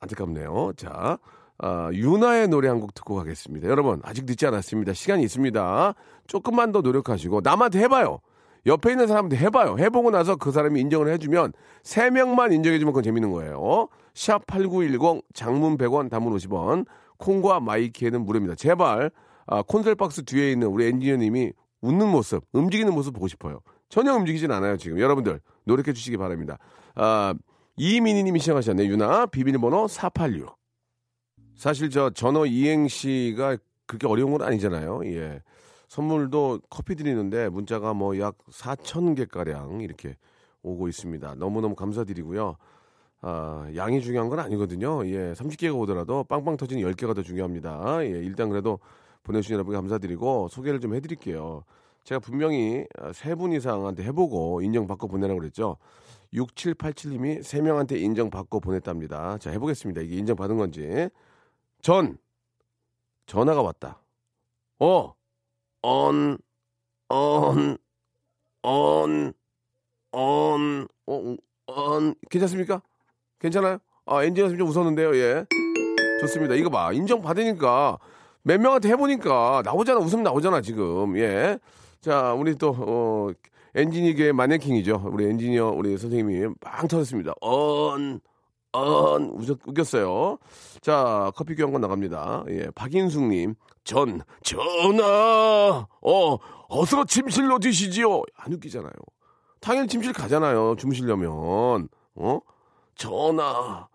안타깝네요. 0.00 0.72
자, 0.76 1.18
아, 1.58 1.90
유나의 1.92 2.48
노래 2.48 2.68
한 2.68 2.80
곡 2.80 2.94
듣고 2.94 3.14
가겠습니다. 3.16 3.68
여러분, 3.68 4.00
아직 4.04 4.24
늦지 4.26 4.46
않았습니다. 4.46 4.92
시간이 4.92 5.22
있습니다. 5.22 5.94
조금만 6.26 6.72
더 6.72 6.80
노력하시고, 6.80 7.40
남한테 7.42 7.80
해봐요. 7.80 8.20
옆에 8.66 8.92
있는 8.92 9.06
사람한테 9.06 9.36
해봐요. 9.36 9.76
해보고 9.78 10.10
나서 10.10 10.36
그 10.36 10.50
사람이 10.50 10.80
인정을 10.80 11.12
해주면, 11.12 11.52
세명만 11.82 12.52
인정해주면 12.52 12.92
그건 12.92 13.02
재밌는 13.02 13.30
거예요. 13.32 13.88
샵8910, 14.14 15.22
장문 15.34 15.76
100원, 15.78 16.10
단문 16.10 16.34
50원, 16.36 16.86
콩과 17.18 17.60
마이키에는 17.60 18.24
무료입니다. 18.24 18.54
제발, 18.56 19.10
아, 19.46 19.62
콘솔 19.62 19.94
박스 19.96 20.24
뒤에 20.24 20.50
있는 20.52 20.68
우리 20.68 20.86
엔지니어님이 20.86 21.52
웃는 21.82 22.08
모습, 22.08 22.44
움직이는 22.52 22.92
모습 22.94 23.12
보고 23.12 23.28
싶어요. 23.28 23.60
전혀 23.94 24.12
움직이진 24.12 24.50
않아요, 24.50 24.76
지금. 24.76 24.98
여러분들, 24.98 25.40
노력해 25.62 25.92
주시기 25.92 26.16
바랍니다. 26.16 26.58
아, 26.96 27.32
이민희 27.76 28.24
님이 28.24 28.40
시작하셨네요. 28.40 28.90
유나, 28.90 29.26
비밀번호 29.26 29.86
486. 29.86 30.52
사실 31.54 31.90
저 31.90 32.10
전어 32.10 32.44
이행시가 32.44 33.56
그렇게 33.86 34.08
어려운 34.08 34.32
건 34.32 34.42
아니잖아요. 34.42 35.02
예. 35.04 35.42
선물도 35.86 36.62
커피 36.68 36.96
드리는데 36.96 37.48
문자가 37.50 37.94
뭐 37.94 38.18
약 38.18 38.36
4천 38.50 39.14
개가량 39.14 39.82
이렇게 39.82 40.16
오고 40.64 40.88
있습니다. 40.88 41.36
너무너무 41.36 41.76
감사드리고요. 41.76 42.56
아, 43.20 43.70
양이 43.76 44.00
중요한 44.00 44.28
건 44.28 44.40
아니거든요. 44.40 45.06
예. 45.06 45.34
30개가 45.34 45.78
오더라도 45.78 46.24
빵빵 46.24 46.56
터지는 46.56 46.82
10개가 46.82 47.14
더 47.14 47.22
중요합니다. 47.22 48.04
예. 48.06 48.08
일단 48.08 48.48
그래도 48.48 48.80
보내주신 49.22 49.54
여러분께 49.54 49.76
감사드리고 49.76 50.48
소개를 50.48 50.80
좀 50.80 50.96
해드릴게요. 50.96 51.62
제가 52.04 52.18
분명히 52.20 52.86
세 53.12 53.34
분 53.34 53.52
이상한테 53.52 54.04
해보고 54.04 54.60
인정받고 54.62 55.08
보내라고 55.08 55.40
그랬죠. 55.40 55.76
6787님이 56.34 57.42
세 57.42 57.60
명한테 57.60 57.98
인정받고 57.98 58.60
보냈답니다. 58.60 59.38
자, 59.38 59.50
해보겠습니다. 59.50 60.02
이게 60.02 60.16
인정받은 60.16 60.56
건지. 60.56 61.08
전, 61.80 62.18
전화가 63.26 63.62
왔다. 63.62 64.00
어, 64.80 65.14
언, 65.82 66.36
언, 67.08 67.78
언, 68.62 69.32
언, 70.12 70.88
어, 71.06 71.36
언, 71.66 72.14
괜찮습니까? 72.30 72.82
괜찮아요? 73.38 73.78
아, 74.06 74.24
엔지니어님 74.24 74.58
좀 74.58 74.68
웃었는데요, 74.68 75.16
예. 75.16 75.46
좋습니다. 76.20 76.54
이거 76.54 76.68
봐. 76.70 76.92
인정받으니까, 76.92 77.98
몇 78.42 78.60
명한테 78.60 78.88
해보니까, 78.90 79.62
나오잖아. 79.64 80.00
웃음 80.00 80.22
나오잖아, 80.22 80.60
지금, 80.60 81.16
예. 81.18 81.58
자, 82.04 82.34
우리 82.34 82.54
또, 82.56 82.76
어, 82.78 83.30
엔지니어계의 83.74 84.34
마네킹이죠. 84.34 85.08
우리 85.10 85.24
엔지니어, 85.24 85.70
우리 85.70 85.96
선생님이 85.96 86.54
빵 86.60 86.86
터졌습니다. 86.86 87.32
언, 87.40 88.20
언, 88.72 89.30
웃었, 89.30 89.58
웃겼어요. 89.66 90.36
자, 90.82 91.32
커피 91.34 91.54
교환권 91.54 91.80
나갑니다. 91.80 92.44
예, 92.50 92.68
박인숙님, 92.74 93.54
전, 93.84 94.20
전화, 94.42 95.86
어, 96.02 96.38
어서 96.68 97.04
침실로 97.06 97.58
드시지요. 97.58 98.20
안 98.36 98.52
웃기잖아요. 98.52 98.92
당연히 99.62 99.88
침실 99.88 100.12
가잖아요. 100.12 100.76
주무시려면. 100.76 101.88
어? 102.16 102.40
전화, 102.96 103.88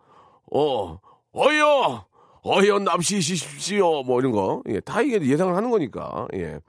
어, 0.52 1.00
어여, 1.36 2.06
어여 2.44 2.80
납시시십시오. 2.80 4.02
뭐 4.02 4.20
이런 4.20 4.32
거. 4.32 4.64
예, 4.68 4.80
다 4.80 5.00
이게 5.04 5.22
예상을 5.22 5.56
하는 5.56 5.70
거니까. 5.70 6.28
예. 6.34 6.60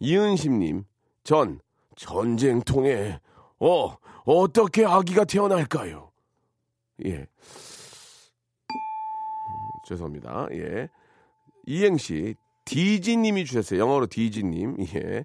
이은심님, 0.00 0.84
전, 1.24 1.60
전쟁통에, 1.96 3.20
어, 3.58 3.96
어떻게 4.24 4.84
아기가 4.84 5.24
태어날까요? 5.24 6.10
예. 7.06 7.14
음, 7.14 7.26
죄송합니다. 9.88 10.48
예. 10.52 10.88
이행시, 11.66 12.34
디지님이 12.64 13.44
주셨어요. 13.44 13.80
영어로 13.80 14.06
디지님. 14.06 14.76
예. 14.94 15.24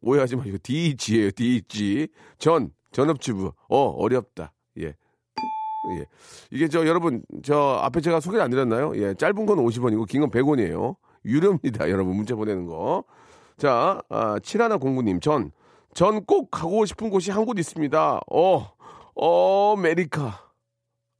오해하지 0.00 0.36
마시고, 0.36 0.58
디지예요 0.62 1.30
디지. 1.32 2.08
전, 2.38 2.72
전업주부. 2.92 3.52
어, 3.68 3.78
어렵다. 3.88 4.52
예. 4.78 4.86
예. 4.86 6.06
이게 6.50 6.68
저, 6.68 6.86
여러분, 6.86 7.22
저, 7.42 7.78
앞에 7.82 8.00
제가 8.00 8.20
소개를 8.20 8.44
안 8.44 8.50
드렸나요? 8.50 8.92
예. 8.96 9.14
짧은 9.14 9.46
건 9.46 9.58
50원이고, 9.58 10.06
긴 10.08 10.20
건 10.20 10.30
100원이에요. 10.30 10.96
유료입니다. 11.24 11.88
여러분, 11.90 12.16
문자 12.16 12.34
보내는 12.34 12.66
거. 12.66 13.04
자, 13.58 14.00
아, 14.08 14.38
7109님, 14.38 15.20
전, 15.22 15.52
전 15.94 16.24
꼭 16.24 16.50
가고 16.50 16.84
싶은 16.86 17.10
곳이 17.10 17.30
한 17.30 17.44
곳 17.44 17.58
있습니다. 17.58 18.20
어, 18.30 18.72
어, 19.14 19.76
메리카. 19.76 20.40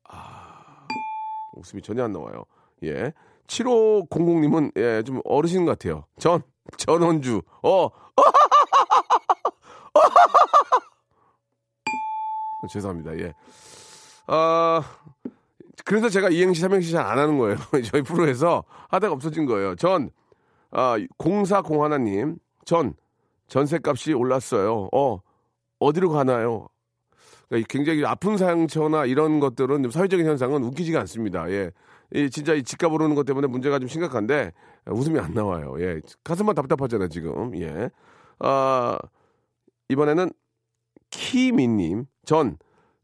아, 0.08 0.86
웃음이 1.54 1.82
전혀 1.82 2.04
안 2.04 2.12
나와요. 2.12 2.44
예. 2.84 3.12
7500님은, 3.46 4.72
예, 4.78 5.02
좀 5.02 5.20
어르신 5.24 5.66
같아요. 5.66 6.04
전, 6.18 6.42
전원주. 6.78 7.42
어, 7.62 7.88
죄송합니다. 12.70 13.18
예. 13.18 13.34
아, 14.28 14.82
그래서 15.84 16.08
제가 16.08 16.30
이행시, 16.30 16.60
삼행시 16.60 16.92
잘 16.92 17.04
안 17.06 17.18
하는 17.18 17.38
거예요. 17.38 17.56
저희 17.90 18.02
프로에서 18.02 18.64
하다가 18.88 19.12
없어진 19.12 19.46
거예요. 19.46 19.74
전, 19.76 20.10
아, 20.72 20.96
0401님, 21.18 22.38
전, 22.64 22.94
전세값이 23.48 24.14
올랐어요. 24.14 24.88
어, 24.92 25.20
어디로 25.78 26.10
가나요? 26.10 26.68
그러니까 27.48 27.66
굉장히 27.68 28.04
아픈 28.04 28.38
상처나 28.38 29.04
이런 29.04 29.38
것들은 29.38 29.90
사회적인 29.90 30.26
현상은 30.26 30.64
웃기지가 30.64 30.98
않습니다. 31.00 31.50
예. 31.50 31.70
이 32.14 32.30
진짜 32.30 32.54
이 32.54 32.62
집값 32.62 32.92
오르는 32.92 33.14
것 33.14 33.24
때문에 33.24 33.46
문제가 33.46 33.78
좀 33.78 33.88
심각한데 33.88 34.52
웃음이 34.86 35.18
안 35.18 35.34
나와요. 35.34 35.76
예. 35.80 36.00
가슴만 36.24 36.54
답답하잖아요, 36.54 37.08
지금. 37.08 37.54
예. 37.60 37.90
아, 38.38 38.98
이번에는 39.90 40.30
키미님, 41.10 42.06
전, 42.24 42.56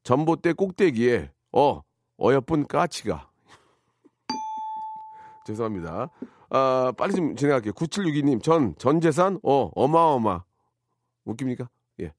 전봇대 0.03 0.55
꼭대기에, 0.55 1.31
어, 1.53 1.83
어여쁜 2.19 2.67
까치가. 2.67 3.29
죄송합니다. 5.47 6.09
아, 6.51 6.93
빨리 6.97 7.15
좀 7.15 7.37
진행할게요. 7.37 7.73
9762님, 7.75 8.43
전, 8.43 8.75
전 8.79 9.01
재산, 9.01 9.39
어, 9.43 9.71
어마어마. 9.75 10.45
웃깁니까? 11.25 11.69
예. 12.01 12.13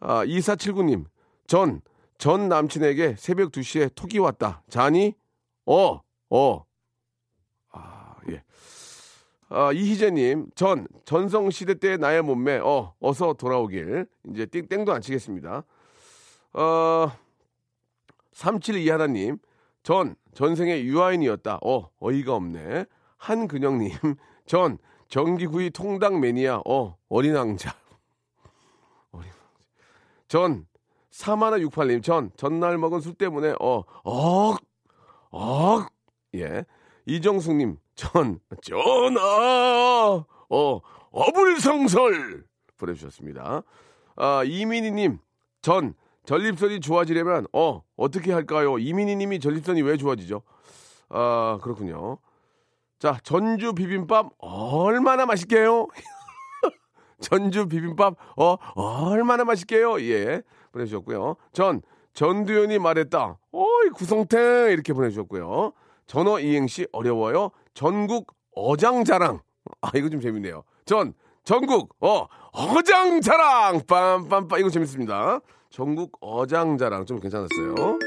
아, 0.00 0.24
2479님. 0.24 1.04
전, 1.46 1.82
전 2.16 2.48
남친에게 2.48 3.16
새벽 3.18 3.52
2시에 3.52 3.94
톡이 3.94 4.18
왔다. 4.18 4.62
자니? 4.68 5.14
어, 5.66 6.00
어. 6.30 6.64
아, 7.70 8.16
예. 8.30 8.42
아, 9.50 9.72
이희재님, 9.72 10.50
전, 10.54 10.86
전성시대 11.04 11.74
때 11.74 11.96
나의 11.98 12.22
몸매, 12.22 12.58
어, 12.58 12.94
어서 12.98 13.34
돌아오길. 13.34 14.06
이제 14.30 14.46
땡, 14.46 14.66
땡도 14.66 14.92
안 14.92 15.02
치겠습니다. 15.02 15.64
어, 16.54 17.12
3721님, 18.32 19.38
전, 19.84 20.16
전생에 20.32 20.82
유아인이었다. 20.82 21.60
어, 21.62 21.90
어이가 22.00 22.34
없네. 22.34 22.86
한근영님, 23.18 23.90
전, 24.46 24.78
전기구이 25.08 25.70
통닭 25.70 26.18
매니아, 26.18 26.62
어, 26.66 26.96
어린 27.08 27.36
왕자. 27.36 27.76
어린 29.12 29.28
왕자. 29.28 29.68
전, 30.26 30.66
3168님, 31.10 32.02
전, 32.02 32.30
전날 32.36 32.78
먹은 32.78 33.00
술 33.00 33.14
때문에, 33.14 33.54
어, 33.60 33.84
억, 34.04 34.58
억, 35.30 35.92
예. 36.34 36.64
이정숙님, 37.04 37.76
전, 37.94 38.40
전아, 38.62 40.24
어, 40.48 40.80
어불성설 41.10 42.44
보내주셨습니다. 42.78 43.62
아, 44.16 44.44
이민희님, 44.44 45.18
전, 45.60 45.94
전립선이 46.24 46.80
좋아지려면, 46.80 47.46
어, 47.52 47.82
어떻게 47.96 48.32
할까요? 48.32 48.78
이민희님이 48.78 49.40
전립선이 49.40 49.82
왜 49.82 49.96
좋아지죠? 49.96 50.42
아, 51.10 51.58
그렇군요. 51.62 52.18
자, 52.98 53.18
전주 53.22 53.74
비빔밥, 53.74 54.30
얼마나 54.38 55.26
맛있게요? 55.26 55.86
전주 57.20 57.68
비빔밥, 57.68 58.16
어, 58.36 58.56
얼마나 58.74 59.44
맛있게요? 59.44 60.00
예, 60.00 60.42
보내주셨고요. 60.72 61.36
전, 61.52 61.82
전두현이 62.14 62.78
말했다. 62.78 63.38
어이, 63.52 63.90
구성탱! 63.94 64.70
이렇게 64.70 64.92
보내주셨고요. 64.92 65.72
전어 66.06 66.40
이행시 66.40 66.86
어려워요. 66.92 67.50
전국 67.74 68.34
어장자랑. 68.54 69.40
아, 69.80 69.90
이거 69.94 70.08
좀 70.08 70.20
재밌네요. 70.20 70.62
전, 70.86 71.14
전국, 71.44 71.94
어, 72.00 72.26
어장자랑! 72.52 73.80
빰빰빰. 73.82 74.60
이거 74.60 74.70
재밌습니다. 74.70 75.40
전국 75.70 76.16
어장자랑. 76.20 77.04
좀 77.04 77.20
괜찮았어요. 77.20 77.98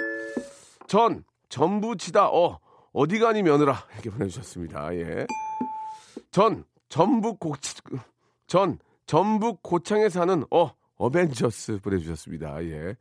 전, 0.88 1.24
전부 1.48 1.96
치다. 1.96 2.30
어, 2.30 2.60
어디 2.94 3.20
가니 3.20 3.44
며느라. 3.44 3.84
이렇게 3.94 4.10
보내주셨습니다. 4.10 4.96
예. 4.96 5.28
전, 6.32 6.64
전북 6.90 7.40
곡, 7.40 7.58
전, 8.48 8.80
전북 9.06 9.62
고창에 9.62 10.10
사는, 10.10 10.44
어, 10.50 10.72
어벤져스 10.98 11.80
보내주셨습니다. 11.84 12.64
예. 12.66 12.96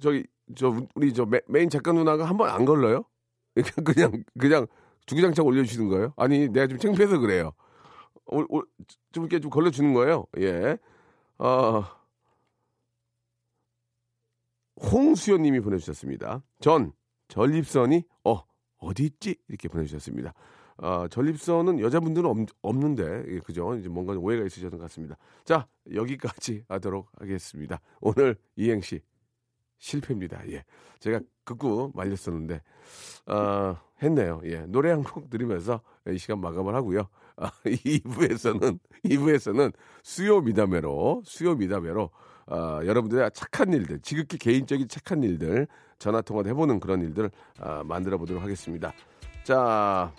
저기, 0.00 0.24
저, 0.54 0.76
우리 0.94 1.12
저 1.12 1.26
메, 1.26 1.40
메인 1.48 1.68
작가 1.68 1.90
누나가 1.92 2.24
한 2.24 2.36
번 2.36 2.48
안 2.50 2.64
걸러요? 2.64 3.04
그냥, 3.84 4.22
그냥 4.38 4.66
주구장창 5.06 5.44
올려주시는 5.44 5.88
거예요? 5.88 6.12
아니, 6.16 6.48
내가 6.48 6.68
좀 6.68 6.78
창피해서 6.78 7.18
그래요. 7.18 7.52
오, 8.30 8.40
오, 8.48 8.62
좀 9.12 9.24
이렇게 9.24 9.40
좀 9.40 9.50
걸러주는 9.50 9.92
거예요? 9.94 10.26
예. 10.38 10.78
어, 11.38 11.84
홍수연 14.80 15.42
님이 15.42 15.60
보내주셨습니다. 15.60 16.42
전, 16.60 16.92
전립선이, 17.28 18.04
어, 18.24 18.42
어디 18.78 19.04
있지? 19.04 19.36
이렇게 19.48 19.68
보내주셨습니다. 19.68 20.32
아, 20.78 21.06
전립선은 21.10 21.80
여자분들은 21.80 22.46
없, 22.62 22.76
는데 22.76 23.24
예, 23.28 23.38
그죠? 23.40 23.74
이제 23.76 23.88
뭔가 23.90 24.14
오해가 24.14 24.46
있으셨던 24.46 24.78
것 24.78 24.84
같습니다. 24.84 25.16
자, 25.44 25.68
여기까지 25.92 26.64
하도록 26.68 27.06
하겠습니다. 27.18 27.80
오늘 28.00 28.36
이행시 28.56 29.02
실패입니다. 29.78 30.48
예. 30.50 30.64
제가 30.98 31.20
극구 31.44 31.92
말렸었는데, 31.94 32.62
아, 33.26 33.82
했네요. 34.02 34.40
예. 34.44 34.60
노래 34.66 34.90
한 34.90 35.02
곡 35.02 35.28
들으면서 35.28 35.82
이 36.08 36.16
시간 36.16 36.40
마감을 36.40 36.74
하고요. 36.74 37.08
아, 37.40 37.50
2부에서는, 37.64 38.78
2부에서는 39.04 39.72
수요 40.02 40.40
미담회로, 40.40 41.22
수요 41.24 41.54
미담회로, 41.54 42.10
아, 42.46 42.80
여러분들의 42.84 43.30
착한 43.32 43.72
일들, 43.72 44.00
지극히 44.02 44.36
개인적인 44.38 44.88
착한 44.88 45.22
일들, 45.22 45.66
전화 45.98 46.20
통화를 46.20 46.50
해보는 46.50 46.80
그런 46.80 47.00
일들, 47.00 47.30
아, 47.58 47.82
만들어 47.84 48.18
보도록 48.18 48.42
하겠습니다. 48.42 48.92
자, 49.42 50.12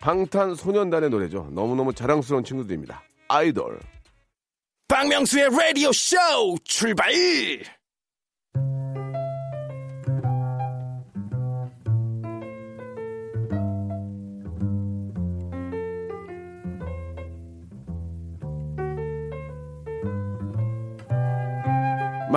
방탄소년단의 0.00 1.10
노래죠. 1.10 1.48
너무너무 1.52 1.92
자랑스러운 1.92 2.44
친구들입니다. 2.44 3.02
아이돌. 3.28 3.80
박명수의 4.86 5.50
라디오 5.50 5.92
쇼 5.92 6.16
출발! 6.64 7.12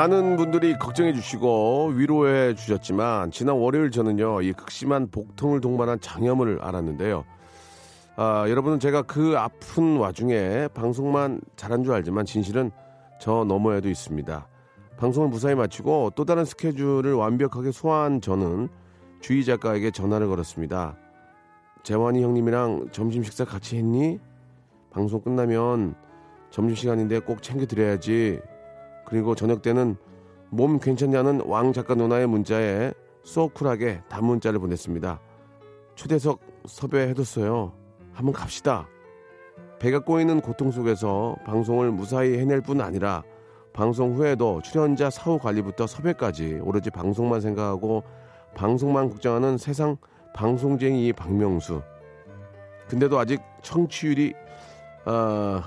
많은 0.02 0.36
분들이 0.36 0.80
걱정해 0.80 1.14
주시고 1.14 1.92
위로해 1.94 2.56
주셨지만 2.56 3.30
지난 3.30 3.56
월요일 3.58 3.92
저는요 3.92 4.42
이 4.42 4.52
극심한 4.52 5.12
복통을 5.12 5.62
동반한 5.62 6.00
장염을 6.00 6.60
알았는데요. 6.60 7.24
아, 8.16 8.46
여러분은 8.50 8.80
제가 8.80 9.04
그 9.04 9.38
아픈 9.38 9.98
와중에 9.98 10.70
방송만 10.74 11.42
잘한 11.56 11.84
줄 11.84 11.94
알지만 11.94 12.26
진실은 12.26 12.72
저 13.20 13.44
너머에도 13.44 13.90
있습니다. 13.90 14.48
방송을 14.98 15.30
무사히 15.30 15.54
마치고 15.54 16.14
또 16.16 16.26
다른 16.26 16.46
스케줄을 16.46 17.14
완벽하게 17.14 17.72
소화한 17.72 18.22
저는 18.22 18.70
주희 19.20 19.46
작가에게 19.46 19.92
전화를 19.92 20.28
걸었습니다. 20.30 20.98
재환이 21.84 22.24
형님이랑 22.24 22.88
점심 22.92 23.22
식사 23.22 23.46
같이 23.46 23.78
했니? 23.78 24.20
방송 24.90 25.22
끝나면 25.22 25.94
점심시간인데 26.50 27.20
꼭 27.20 27.44
챙겨드려야지. 27.44 28.40
그리고 29.12 29.36
저녁 29.36 29.62
때는 29.62 29.98
몸 30.50 30.80
괜찮냐는 30.80 31.42
왕 31.46 31.74
작가 31.74 31.96
누나의 31.96 32.28
문자에 32.28 32.94
쏘쿨하게 33.24 34.04
단문자를 34.08 34.58
보냈습니다. 34.58 35.20
초대석 35.96 36.40
섭외해뒀어요. 36.66 37.74
한번 38.14 38.34
갑시다. 38.34 38.88
배가 39.80 40.00
꼬이는 40.00 40.40
고통 40.40 40.72
속에서 40.72 41.36
방송을 41.46 41.92
무사히 41.92 42.38
해낼 42.38 42.62
뿐 42.62 42.80
아니라 42.80 43.24
방송 43.74 44.16
후에도 44.16 44.62
출연자 44.62 45.10
사후 45.10 45.40
관리부터 45.40 45.88
섭외까지 45.88 46.62
오로지 46.64 46.90
방송만 46.90 47.42
생각하고 47.42 48.04
방송만 48.56 49.10
걱정하는 49.10 49.58
세상 49.58 49.98
방송쟁이 50.34 51.12
박명수. 51.12 51.82
근데도 52.88 53.20
아직 53.20 53.42
청취율이 53.62 54.34
어, 55.06 55.62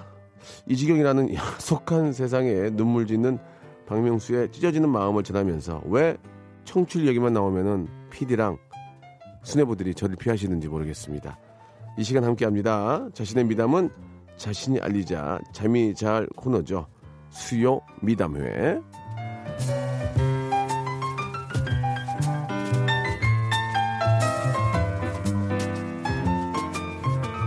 이 0.67 0.77
지경이라는 0.77 1.35
속한 1.59 2.13
세상에 2.13 2.71
눈물 2.71 3.07
짓는 3.07 3.39
박명수의 3.87 4.51
찢어지는 4.53 4.89
마음을 4.89 5.23
전하면서 5.23 5.83
왜 5.87 6.17
청취율 6.65 7.07
얘기만 7.09 7.33
나오면은 7.33 7.89
PD랑 8.11 8.59
수뇌부들이 9.43 9.95
저를 9.95 10.17
피하시는지 10.17 10.69
모르겠습니다. 10.69 11.39
이 11.99 12.03
시간 12.03 12.25
함께 12.25 12.45
합니다. 12.45 13.07
자신의 13.13 13.45
미담은 13.45 13.91
자신이 14.37 14.81
알리자 14.81 15.41
잠이 15.53 15.95
잘 15.95 16.27
코너죠. 16.37 16.87
수요 17.31 17.81
미담회. 18.01 18.81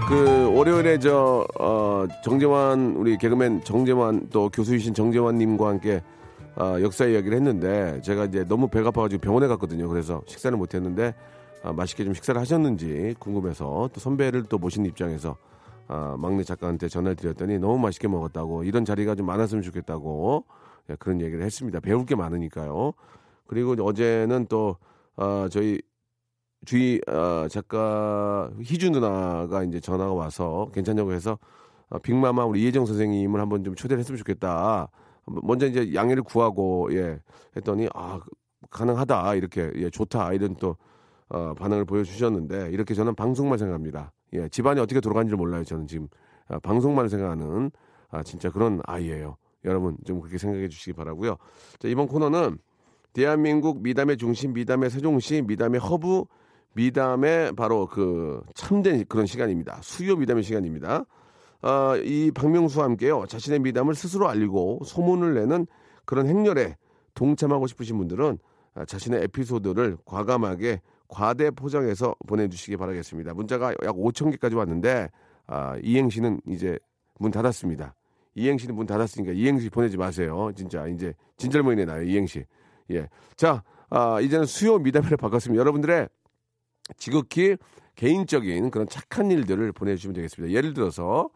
그 0.08 0.56
월요일에 0.56 1.00
저 1.00 1.46
어, 1.60 2.06
정재환 2.24 2.96
우리 2.96 3.17
개그맨 3.17 3.65
정재환 3.65 4.30
또 4.32 4.48
교수이신 4.50 4.93
정재환님과 4.93 5.67
함께 5.67 6.02
어, 6.56 6.78
역사 6.82 7.06
이야기를 7.06 7.36
했는데 7.36 8.00
제가 8.02 8.24
이제 8.24 8.46
너무 8.46 8.70
배가 8.70 8.88
아파가지고 8.88 9.20
병원에 9.20 9.48
갔거든요. 9.48 9.89
그래서 9.89 10.22
식사를 10.26 10.58
못했는데 10.58 11.13
아, 11.62 11.74
맛있게 11.74 12.06
좀 12.06 12.13
식사를 12.13 12.39
하셨는지 12.39 13.15
궁금해서 13.20 13.89
또 13.93 14.00
선배를 14.00 14.43
또 14.43 14.58
모신 14.58 14.86
입장에서 14.86 15.36
아, 15.89 16.15
막내 16.17 16.43
작가한테 16.43 16.88
전화를 16.88 17.17
드렸더니 17.17 17.60
너무 17.60 17.78
맛있게 17.78 18.08
먹었다고 18.08 18.63
이런 18.63 18.86
자리가 18.86 19.15
좀 19.15 19.26
많았으면 19.26 19.62
좋겠다고 19.62 20.46
예, 20.89 20.96
그런 20.96 21.20
얘기를 21.20 21.43
했습니다. 21.43 21.82
배울 21.82 22.06
게 22.06 22.15
많으니까요. 22.15 22.93
그리고 23.46 23.74
어제는 23.74 24.46
또 24.48 24.78
어, 25.17 25.48
저희 25.52 25.82
주희 26.67 26.99
어, 27.08 27.47
작가 27.49 28.51
희준 28.62 28.91
누나가 28.91 29.63
이제 29.63 29.80
전화가 29.80 30.12
와서 30.12 30.69
괜찮냐고 30.73 31.13
해서 31.13 31.39
어, 31.89 31.97
빅마마 31.97 32.43
우리 32.43 32.62
이혜정 32.62 32.86
선생님을 32.86 33.39
한번 33.39 33.63
좀 33.63 33.73
초대를 33.73 33.99
했으면 33.99 34.17
좋겠다. 34.17 34.89
먼저 35.25 35.65
이제 35.65 35.93
양해를 35.93 36.23
구하고 36.23 36.89
예 36.91 37.21
했더니 37.56 37.88
아 37.93 38.19
가능하다 38.69 39.36
이렇게 39.36 39.71
예 39.75 39.89
좋다 39.89 40.34
이런 40.34 40.58
또 40.58 40.75
어, 41.30 41.53
반응을 41.53 41.86
보여주셨는데 41.86 42.71
이렇게 42.71 42.93
저는 42.93 43.15
방송만 43.15 43.58
생각합니다. 43.58 44.12
예, 44.34 44.49
집안이 44.49 44.82
어떻게 44.82 44.99
돌아가는지 44.99 45.38
몰라요. 45.38 45.63
저는 45.63 45.88
지금 45.88 46.10
아, 46.49 46.60
방송만 46.60 47.08
생각하는 47.08 47.71
아, 48.10 48.23
진짜 48.23 48.51
그런 48.51 48.82
아이예요. 48.84 49.38
여러분 49.63 49.95
좀 50.06 50.19
그렇게 50.19 50.38
생각해 50.38 50.67
주시기 50.67 50.91
바라고요. 50.97 51.38
자, 51.80 51.88
이번 51.88 52.08
코너는 52.08 52.58
대한민국 53.13 53.82
미담의 53.82 54.17
중심, 54.17 54.51
미담의 54.51 54.89
세종시, 54.89 55.43
미담의 55.43 55.80
허브, 55.80 56.25
미담의 56.78 57.54
바로 57.54 57.88
그 57.88 58.42
참된 58.54 59.04
그런 59.10 59.26
시간입니다. 59.26 59.80
수요 59.82 60.16
미담의 60.16 60.44
시간입니다. 60.44 61.06
아, 61.62 62.00
이 62.04 62.32
박명수와 62.32 62.86
함께요. 62.86 63.26
자신의 63.28 63.60
미담을 63.60 63.96
스스로 63.96 64.30
알리고 64.30 64.82
소문을 64.86 65.34
내는 65.34 65.66
그런 66.06 66.28
행렬에 66.28 66.78
동참하고 67.16 67.66
싶으신 67.66 67.98
분들은 67.98 68.38
아, 68.76 68.86
자신의 68.86 69.24
에피소드를 69.24 69.98
과감하게 70.06 70.82
과대 71.08 71.50
포장해서 71.50 72.16
보내주시기 72.28 72.78
바라겠습니다. 72.78 73.34
문자가 73.34 73.72
약 73.72 73.96
5천 73.96 74.32
개까지 74.32 74.56
왔는데 74.56 75.10
아, 75.48 75.76
이행시는 75.82 76.42
이제 76.48 76.78
문 77.20 77.32
닫았습니다. 77.32 77.96
이행시는 78.36 78.76
문 78.76 78.86
닫았으니까 78.86 79.34
이행시 79.34 79.72
보내지 79.72 79.98
마세요. 79.98 80.52
진짜 80.56 80.86
이제 80.86 81.16
진절모이네 81.38 81.86
나요 81.86 82.04
이행시. 82.04 82.46
예. 82.92 83.10
자, 83.36 83.63
아, 83.90 84.20
이제는 84.22 84.46
수요 84.46 84.78
미담회를 84.78 85.18
바꿨습니다. 85.18 85.60
여러분들의 85.60 86.08
지극히 86.97 87.58
개인적인 87.95 88.69
그런 88.71 88.88
착한 88.88 89.32
일들을 89.32 89.71
보내주시면 89.71 90.13
되겠습니다. 90.13 90.56
예를 90.56 90.73
들어서 90.73 91.30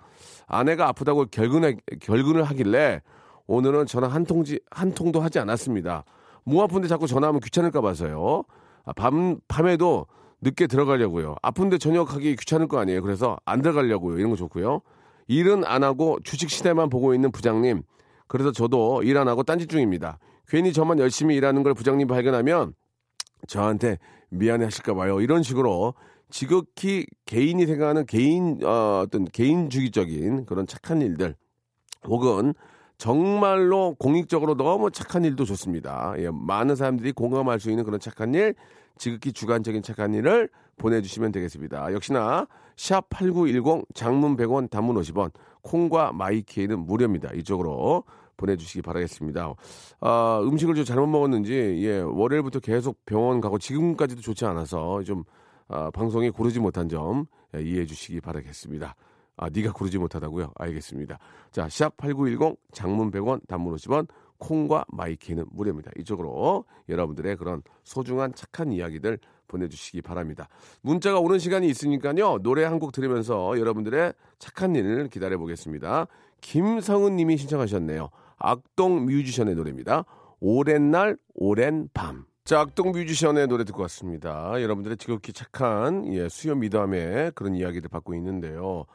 아내가 0.47 0.87
아프다고 0.87 1.25
결근해, 1.25 1.77
결근을 1.99 2.43
하길래 2.43 3.01
오늘은 3.47 3.87
전화 3.87 4.07
한 4.07 4.25
통지 4.25 4.59
한 4.69 4.93
통도 4.93 5.21
하지 5.21 5.39
않았습니다. 5.39 6.03
뭐 6.45 6.63
아픈데 6.63 6.87
자꾸 6.87 7.07
전화하면 7.07 7.41
귀찮을까 7.41 7.81
봐서요. 7.81 8.43
아, 8.85 8.93
밤 8.93 9.39
밤에도 9.47 10.05
늦게 10.41 10.67
들어가려고요. 10.67 11.35
아픈데 11.41 11.77
저녁 11.79 12.13
하기 12.15 12.35
귀찮을 12.35 12.67
거 12.67 12.79
아니에요. 12.79 13.01
그래서 13.01 13.37
안 13.45 13.61
들어가려고요. 13.61 14.17
이런 14.19 14.29
거 14.31 14.35
좋고요. 14.35 14.81
일은 15.27 15.65
안 15.65 15.83
하고 15.83 16.19
주식 16.23 16.49
시대만 16.49 16.89
보고 16.89 17.13
있는 17.13 17.31
부장님. 17.31 17.83
그래서 18.27 18.51
저도 18.51 19.03
일 19.03 19.17
안 19.17 19.27
하고 19.27 19.43
딴짓 19.43 19.69
중입니다. 19.69 20.17
괜히 20.47 20.73
저만 20.73 20.99
열심히 20.99 21.35
일하는 21.35 21.63
걸 21.63 21.73
부장님 21.73 22.07
발견하면 22.07 22.73
저한테 23.47 23.97
미안해 24.29 24.65
하실까 24.65 24.93
봐요. 24.93 25.21
이런 25.21 25.43
식으로 25.43 25.93
지극히 26.29 27.05
개인이 27.25 27.65
생각하는 27.65 28.05
개인 28.05 28.59
어, 28.63 29.01
어떤 29.05 29.25
개인주의적인 29.25 30.45
그런 30.45 30.65
착한 30.65 31.01
일들 31.01 31.35
혹은 32.05 32.53
정말로 32.97 33.95
공익적으로 33.95 34.55
너무 34.55 34.91
착한 34.91 35.25
일도 35.25 35.43
좋습니다. 35.45 36.13
예, 36.19 36.29
많은 36.31 36.75
사람들이 36.75 37.11
공감할 37.11 37.59
수 37.59 37.69
있는 37.69 37.83
그런 37.83 37.99
착한 37.99 38.33
일, 38.33 38.53
지극히 38.97 39.33
주관적인 39.33 39.81
착한 39.81 40.13
일을 40.13 40.49
보내주시면 40.77 41.31
되겠습니다. 41.31 41.93
역시나 41.93 42.47
샵 42.77 43.09
8910 43.09 43.85
장문 43.95 44.37
100원 44.37 44.69
단문 44.69 44.95
50원 44.97 45.31
콩과 45.63 46.13
마이키에는 46.13 46.79
무료입니다. 46.79 47.31
이쪽으로 47.33 48.03
보내주시기 48.41 48.81
바라겠습니다. 48.81 49.53
아, 50.01 50.41
음식을 50.43 50.75
좀 50.75 50.83
잘못 50.83 51.07
먹었는지 51.07 51.53
예, 51.83 51.99
월요일부터 51.99 52.59
계속 52.59 52.97
병원 53.05 53.39
가고 53.39 53.57
지금까지도 53.57 54.21
좋지 54.21 54.45
않아서 54.45 55.03
좀 55.03 55.23
아, 55.67 55.89
방송에 55.91 56.29
고르지 56.31 56.59
못한 56.59 56.89
점 56.89 57.25
예, 57.55 57.61
이해해 57.61 57.85
주시기 57.85 58.19
바라겠습니다. 58.19 58.95
아, 59.37 59.49
네가 59.49 59.71
고르지 59.71 59.97
못하다고요? 59.97 60.51
알겠습니다. 60.55 61.19
자, 61.51 61.69
샵 61.69 61.95
8910 61.97 62.57
장문 62.73 63.11
100원 63.11 63.47
단문 63.47 63.75
50원 63.75 64.07
콩과 64.37 64.85
마이K는 64.89 65.45
무료입니다. 65.51 65.91
이쪽으로 65.97 66.65
여러분들의 66.89 67.37
그런 67.37 67.61
소중한 67.83 68.33
착한 68.33 68.71
이야기들 68.71 69.19
보내주시기 69.51 70.01
바랍니다. 70.01 70.47
문자가 70.81 71.19
오는 71.19 71.37
시간이 71.39 71.67
있으니까요. 71.67 72.39
노래 72.41 72.63
한 72.63 72.81
곡 72.81 72.93
들으면서 72.93 73.59
여러분들의 73.59 74.13
착한 74.39 74.75
일을 74.75 75.07
기다려 75.09 75.37
보겠습니다. 75.37 76.07
김성은 76.41 77.15
님이 77.15 77.37
신청하셨네요. 77.37 78.09
악동 78.39 79.05
뮤지션의 79.05 79.53
노래입니다. 79.53 80.05
오랜 80.39 80.89
날, 80.89 81.15
오랜 81.35 81.87
밤. 81.93 82.25
자, 82.43 82.61
악동 82.61 82.91
뮤지션의 82.93 83.45
노래 83.47 83.63
듣고 83.65 83.83
왔습니다. 83.83 84.59
여러분들의 84.59 84.97
지극히 84.97 85.31
착한 85.31 86.11
예, 86.11 86.27
수요 86.27 86.55
미담의 86.55 87.33
그런 87.35 87.53
이야기들 87.53 87.87
받고 87.89 88.15
있는데요. 88.15 88.85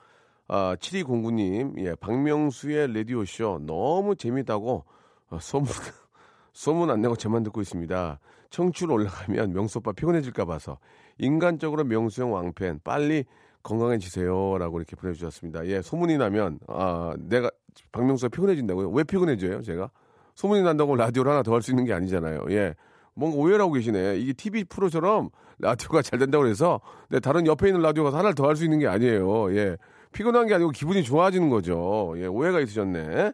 아, 0.48 0.74
7209님, 0.80 1.78
예, 1.84 1.94
박명수의 1.94 2.92
라디오쇼 2.92 3.60
너무 3.66 4.16
재밌다고 4.16 4.84
어, 5.30 5.38
소문, 5.40 5.68
소문 6.52 6.90
안 6.90 7.00
내고 7.02 7.14
저만 7.14 7.44
듣고 7.44 7.60
있습니다. 7.60 8.18
청출 8.50 8.90
올라가면 8.90 9.52
명수 9.52 9.78
오빠 9.78 9.92
피곤해질까 9.92 10.44
봐서 10.44 10.78
인간적으로 11.18 11.84
명수 11.84 12.22
형 12.22 12.32
왕팬 12.32 12.80
빨리 12.84 13.24
건강해지세요라고 13.62 14.78
이렇게 14.78 14.96
보내주셨습니다. 14.96 15.66
예, 15.66 15.82
소문이 15.82 16.18
나면 16.18 16.60
아 16.68 17.14
내가 17.18 17.50
박명수가 17.92 18.30
피곤해진다고요? 18.30 18.90
왜 18.90 19.04
피곤해져요? 19.04 19.62
제가 19.62 19.90
소문이 20.34 20.62
난다고 20.62 20.96
라디오를 20.96 21.30
하나 21.32 21.42
더 21.42 21.52
할 21.54 21.62
수 21.62 21.70
있는 21.72 21.84
게 21.84 21.92
아니잖아요. 21.92 22.46
예, 22.50 22.74
뭔가 23.14 23.38
오해를 23.38 23.60
하고 23.60 23.72
계시네. 23.72 24.18
이게 24.18 24.32
TV 24.32 24.64
프로처럼 24.64 25.30
라디오가 25.58 26.02
잘 26.02 26.18
된다고 26.18 26.46
해서 26.46 26.80
네, 27.08 27.18
다른 27.20 27.46
옆에 27.46 27.68
있는 27.68 27.80
라디오가 27.82 28.10
하나를 28.12 28.34
더 28.34 28.46
할 28.46 28.56
수 28.56 28.64
있는 28.64 28.78
게 28.78 28.86
아니에요. 28.86 29.54
예, 29.56 29.76
피곤한 30.12 30.46
게 30.46 30.54
아니고 30.54 30.70
기분이 30.70 31.02
좋아지는 31.02 31.48
거죠. 31.50 32.14
예, 32.18 32.26
오해가 32.26 32.60
있으셨네. 32.60 33.32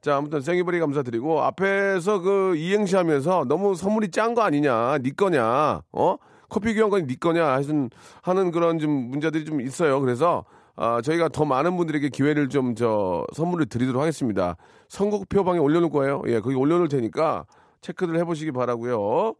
자, 0.00 0.16
아무튼 0.16 0.40
생일버리 0.40 0.80
감사드리고 0.80 1.42
앞에서 1.42 2.20
그 2.20 2.56
이행시 2.56 2.96
하면서 2.96 3.44
너무 3.46 3.74
선물이 3.74 4.10
짠 4.10 4.34
거 4.34 4.42
아니냐, 4.42 4.98
니 4.98 5.14
거냐, 5.14 5.82
어? 5.92 6.16
커피 6.48 6.74
교환권이 6.74 7.06
니 7.06 7.18
거냐 7.20 7.46
하여튼 7.46 7.90
하는 8.22 8.50
그런 8.50 8.78
좀 8.78 8.90
문제들이 8.90 9.44
좀 9.44 9.60
있어요. 9.60 10.00
그래서 10.00 10.44
아, 10.76 11.00
저희가 11.02 11.28
더 11.28 11.44
많은 11.44 11.76
분들에게 11.76 12.08
기회를 12.08 12.48
좀 12.48 12.74
저 12.74 13.26
선물을 13.34 13.66
드리도록 13.66 14.00
하겠습니다. 14.00 14.56
선곡표 14.88 15.44
방에 15.44 15.58
올려놓을 15.58 15.90
거예요. 15.90 16.22
예, 16.26 16.40
거기 16.40 16.54
올려놓을 16.56 16.88
테니까 16.88 17.44
체크를 17.82 18.18
해보시기 18.20 18.52
바라고요. 18.52 19.34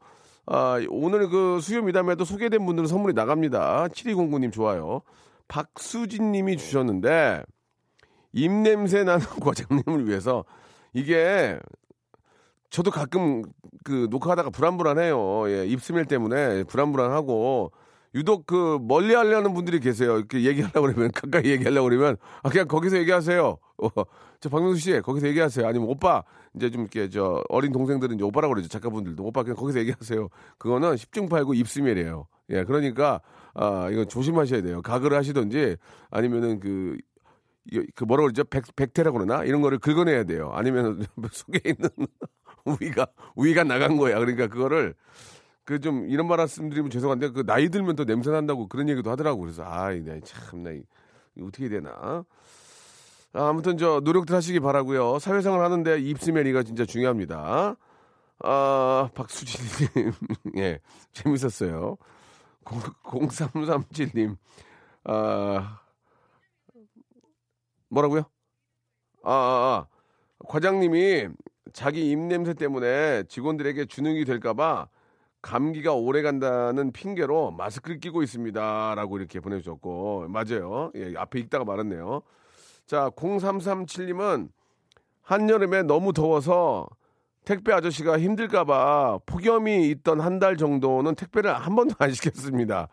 아, 0.46 0.78
오늘 0.90 1.28
그 1.30 1.58
수요 1.60 1.82
미담에도 1.82 2.24
소개된 2.24 2.64
분들은 2.66 2.86
선물이 2.86 3.14
나갑니다. 3.14 3.88
7209님 3.88 4.52
좋아요. 4.52 5.00
박수진 5.48 6.32
님이 6.32 6.56
주셨는데, 6.56 7.42
입냄새 8.32 9.04
나는 9.04 9.24
과장님을 9.40 10.08
위해서 10.08 10.44
이게 10.92 11.58
저도 12.70 12.90
가끔 12.90 13.42
그 13.84 14.06
녹화하다가 14.10 14.50
불안불안해요. 14.50 15.50
예, 15.50 15.66
입스멜 15.66 16.04
때문에 16.04 16.64
불안불안하고 16.64 17.72
유독 18.14 18.46
그 18.46 18.78
멀리 18.80 19.14
하려는 19.14 19.54
분들이 19.54 19.80
계세요. 19.80 20.16
이렇게 20.18 20.42
얘기하려고 20.42 20.82
그러면 20.82 21.10
가까이 21.12 21.44
얘기하려고 21.46 21.88
그러면 21.88 22.16
아 22.42 22.48
그냥 22.48 22.66
거기서 22.66 22.98
얘기하세요. 22.98 23.58
어, 23.78 23.88
저 24.40 24.48
박명수 24.48 24.80
씨 24.80 25.00
거기서 25.00 25.28
얘기하세요. 25.28 25.66
아니면 25.66 25.88
오빠 25.88 26.22
이제 26.54 26.70
좀 26.70 26.82
이렇게 26.82 27.08
저 27.08 27.42
어린 27.48 27.72
동생들은 27.72 28.16
이제 28.16 28.24
오빠라고 28.24 28.54
그러죠. 28.54 28.68
작가분들도 28.68 29.22
오빠 29.24 29.42
그냥 29.42 29.56
거기서 29.56 29.78
얘기하세요. 29.80 30.28
그거는 30.58 30.94
10중 30.94 31.30
팔고 31.30 31.54
입스멜이에요. 31.54 32.26
예, 32.50 32.64
그러니까 32.64 33.20
아 33.54 33.88
이거 33.90 34.04
조심하셔야 34.04 34.62
돼요. 34.62 34.82
가글을 34.82 35.16
하시든지 35.16 35.76
아니면은 36.10 36.58
그 36.58 36.96
그 37.94 38.04
뭐라 38.04 38.22
그러죠? 38.22 38.44
백, 38.44 38.64
백태라고 38.74 39.18
그러나? 39.18 39.44
이런 39.44 39.60
거를 39.60 39.78
긁어내야 39.78 40.24
돼요. 40.24 40.50
아니면 40.52 41.04
속에 41.32 41.60
있는 41.64 41.88
우위가, 42.64 43.06
우위가 43.36 43.64
나간 43.64 43.96
거야. 43.96 44.18
그러니까 44.18 44.46
그거를 44.48 44.94
그 45.64 45.78
좀 45.78 46.08
이런 46.08 46.26
말씀드리면 46.26 46.90
죄송한데 46.90 47.30
그 47.30 47.46
나이 47.46 47.68
들면 47.68 47.94
또 47.94 48.04
냄새 48.04 48.30
난다고 48.30 48.66
그런 48.68 48.88
얘기도 48.88 49.10
하더라고. 49.10 49.40
그래서 49.40 49.62
아이, 49.64 50.00
나 50.00 50.18
참, 50.24 50.64
나 50.64 50.70
어떻게 51.40 51.68
되나? 51.68 52.24
아, 53.32 53.48
아무튼 53.48 53.78
저 53.78 54.00
노력들 54.02 54.34
하시기 54.34 54.58
바라고요. 54.58 55.20
사회생활 55.20 55.62
하는데 55.62 56.00
입스멜이가 56.00 56.64
진짜 56.64 56.84
중요합니다. 56.84 57.76
아, 58.42 59.10
박수진님. 59.14 60.12
예, 60.58 60.80
재밌었어요. 61.12 61.96
0337님. 62.64 64.36
아, 65.04 65.79
뭐라고요? 67.90 68.22
아, 69.22 69.30
아, 69.32 69.32
아. 69.32 69.86
과장님이 70.48 71.28
자기 71.72 72.10
입냄새 72.10 72.54
때문에 72.54 73.24
직원들에게 73.24 73.84
주눅이 73.86 74.24
될까봐 74.24 74.88
감기가 75.42 75.94
오래 75.94 76.22
간다는 76.22 76.92
핑계로 76.92 77.50
마스크를 77.52 77.98
끼고 78.00 78.22
있습니다. 78.22 78.94
라고 78.94 79.18
이렇게 79.18 79.40
보내주셨고, 79.40 80.26
맞아요. 80.28 80.90
예, 80.96 81.14
앞에 81.16 81.38
읽다가 81.40 81.64
말았네요. 81.64 82.22
자, 82.86 83.10
0337님은 83.10 84.48
한여름에 85.22 85.82
너무 85.84 86.12
더워서 86.12 86.86
택배 87.44 87.72
아저씨가 87.72 88.18
힘들까봐 88.18 89.20
폭염이 89.26 89.88
있던 89.90 90.20
한 90.20 90.38
달 90.40 90.56
정도는 90.56 91.14
택배를 91.14 91.54
한 91.54 91.74
번도 91.74 91.94
안 91.98 92.12
시켰습니다. 92.12 92.88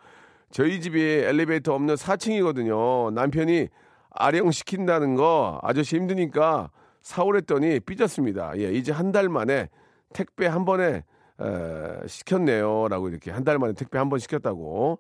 저희 0.52 0.80
집이 0.80 1.02
엘리베이터 1.02 1.74
없는 1.74 1.96
4층이거든요. 1.96 3.12
남편이 3.14 3.68
아령시킨다는 4.18 5.16
거 5.16 5.60
아저씨 5.64 5.96
힘드니까 5.96 6.72
사오랬더니 7.02 7.80
삐졌습니다. 7.82 8.58
예, 8.58 8.72
이제 8.72 8.92
한 8.92 9.12
달 9.12 9.30
만에 9.30 9.70
택배 10.14 10.46
한 10.48 10.66
번에 10.66 11.04
에, 11.40 12.08
시켰네요. 12.08 12.88
라고 12.90 13.10
이렇게 13.10 13.32
한 13.32 13.44
달 13.44 13.60
만에 13.60 13.74
택배 13.74 13.98
한 13.98 14.10
번 14.10 14.20
시켰다고. 14.20 15.00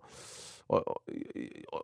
어, 0.69 0.77
어, 0.77 0.81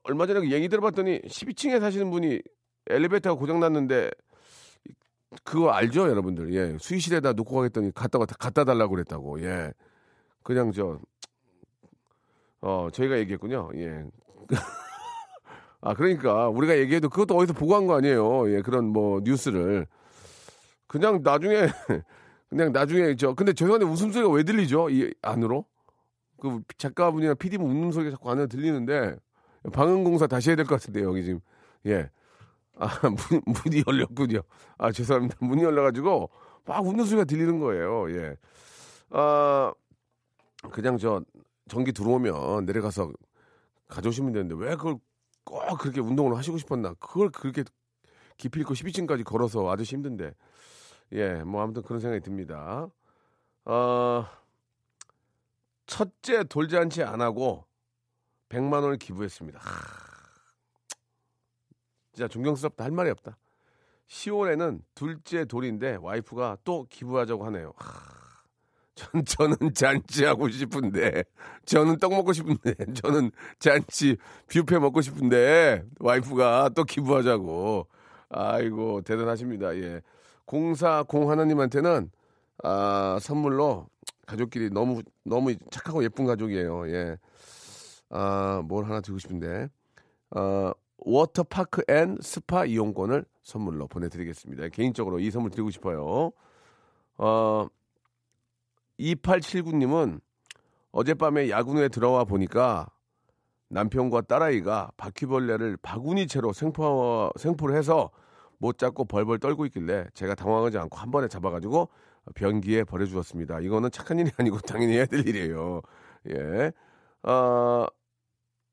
얼마 0.03 0.27
전에 0.27 0.41
그 0.41 0.51
얘기 0.51 0.67
들어봤더니 0.69 1.21
12층에 1.21 1.79
사시는 1.79 2.11
분이 2.11 2.41
엘리베이터가 2.89 3.39
고장났는데 3.39 4.11
그거 5.43 5.71
알죠, 5.71 6.09
여러분들? 6.09 6.53
예. 6.53 6.77
수의실에다 6.79 7.33
놓고 7.33 7.55
가겠더니 7.55 7.91
갖다 7.93 8.19
갖다 8.19 8.63
달라고 8.65 8.91
그랬다고. 8.95 9.41
예. 9.41 9.71
그냥 10.43 10.71
저 10.71 10.99
어, 12.61 12.89
저희가 12.93 13.17
얘기했군요. 13.19 13.69
예. 13.75 14.03
아, 15.85 15.93
그러니까 15.93 16.47
우리가 16.49 16.77
얘기해도 16.77 17.09
그것도 17.09 17.35
어디서 17.35 17.53
보고 17.53 17.75
한 17.75 17.87
거 17.87 17.95
아니에요. 17.97 18.49
예, 18.55 18.61
그런 18.61 18.85
뭐 18.85 19.19
뉴스를 19.23 19.85
그냥 20.87 21.21
나중에 21.23 21.67
그냥 22.49 22.71
나중에 22.71 23.15
저 23.15 23.33
근데 23.33 23.51
죄송한데 23.53 23.85
웃음소리가 23.85 24.31
왜 24.31 24.43
들리죠? 24.43 24.89
이 24.89 25.13
안으로? 25.21 25.65
그 26.39 26.61
작가분이나 26.77 27.33
PD분 27.35 27.69
웃는 27.69 27.91
소리가 27.91 28.11
자꾸 28.11 28.29
안으로 28.31 28.47
들리는데 28.47 29.15
방음공사 29.73 30.27
다시 30.27 30.49
해야 30.51 30.55
될 30.55 30.65
것 30.65 30.75
같은데 30.79 31.01
여기 31.03 31.23
지금 31.23 31.39
예. 31.85 32.09
아, 32.77 32.87
문, 33.09 33.41
문이 33.45 33.83
열렸군요. 33.87 34.41
아, 34.77 34.91
죄송합니다. 34.91 35.37
문이 35.41 35.63
열려가지고 35.63 36.29
막 36.65 36.85
웃는 36.85 37.05
소리가 37.05 37.25
들리는 37.25 37.59
거예요. 37.59 38.09
예. 38.11 38.35
아, 39.09 39.73
그냥 40.71 40.97
저 40.97 41.21
전기 41.67 41.91
들어오면 41.91 42.65
내려가서 42.65 43.11
가져오시면 43.89 44.31
되는데 44.33 44.55
왜 44.57 44.75
그걸 44.75 44.95
꼭 45.53 45.77
그렇게 45.77 46.01
운동을 46.01 46.35
하시고 46.37 46.57
싶었나? 46.57 46.93
그걸 46.95 47.29
그렇게 47.29 47.63
깊이 48.37 48.61
있고 48.61 48.73
12층까지 48.73 49.23
걸어서 49.23 49.69
아저씨 49.69 49.95
힘든데. 49.95 50.33
예, 51.13 51.43
뭐 51.43 51.61
아무튼 51.61 51.83
그런 51.83 51.99
생각이 51.99 52.23
듭니다. 52.23 52.89
어, 53.65 54.25
첫째 55.85 56.43
돌잔치 56.43 57.03
안 57.03 57.21
하고 57.21 57.65
100만 58.49 58.83
원을 58.83 58.97
기부했습니다. 58.97 59.59
하, 59.59 59.69
진짜 62.11 62.27
존경스럽다 62.27 62.83
할 62.83 62.91
말이 62.91 63.09
없다. 63.09 63.37
10월에는 64.07 64.81
둘째 64.95 65.45
돌인데 65.45 65.97
와이프가 66.01 66.57
또 66.63 66.85
기부하자고 66.89 67.45
하네요. 67.45 67.73
하, 67.77 68.12
전, 68.95 69.25
저는 69.25 69.73
잔치하고 69.73 70.49
싶은데, 70.49 71.23
저는 71.65 71.97
떡 71.97 72.11
먹고 72.13 72.33
싶은데, 72.33 72.73
저는 73.01 73.31
잔치 73.59 74.17
뷔페 74.47 74.79
먹고 74.79 75.01
싶은데, 75.01 75.83
와이프가 75.99 76.69
또 76.75 76.83
기부하자고. 76.83 77.87
아이고, 78.29 79.01
대단하십니다. 79.01 79.75
예. 79.77 80.01
공사 80.45 81.03
공 81.03 81.29
하나님한테는, 81.31 82.11
아, 82.63 83.17
선물로 83.21 83.87
가족끼리 84.25 84.69
너무, 84.69 85.01
너무 85.23 85.55
착하고 85.71 86.03
예쁜 86.03 86.25
가족이에요. 86.25 86.89
예. 86.89 87.17
아, 88.09 88.61
뭘 88.65 88.85
하나 88.85 89.01
드리고 89.01 89.19
싶은데, 89.19 89.69
어, 90.35 90.71
워터파크 90.97 91.83
and 91.87 92.17
스파 92.21 92.65
이용권을 92.65 93.25
선물로 93.43 93.87
보내드리겠습니다. 93.87 94.69
개인적으로 94.69 95.19
이 95.19 95.29
선물 95.31 95.51
드리고 95.51 95.69
싶어요. 95.69 96.31
어, 97.17 97.67
2879님은 98.99 100.21
어젯밤에 100.91 101.49
야구에 101.49 101.89
들어와 101.89 102.23
보니까 102.23 102.87
남편과 103.69 104.21
딸아이가 104.21 104.91
바퀴벌레를 104.97 105.77
바구니 105.81 106.27
채로 106.27 106.53
생포, 106.53 107.31
생포를 107.37 107.75
해서 107.75 108.11
못 108.59 108.77
잡고 108.77 109.05
벌벌 109.05 109.39
떨고 109.39 109.65
있길래 109.65 110.05
제가 110.13 110.35
당황하지 110.35 110.77
않고 110.77 110.97
한 110.97 111.11
번에 111.11 111.27
잡아가지고 111.27 111.89
변기에 112.35 112.83
버려주었습니다. 112.85 113.59
이거는 113.61 113.91
착한 113.91 114.19
일이 114.19 114.31
아니고 114.37 114.59
당연히 114.65 114.93
해야 114.93 115.05
될 115.05 115.27
일이에요. 115.27 115.81
예. 116.29 116.71
어, 117.23 117.85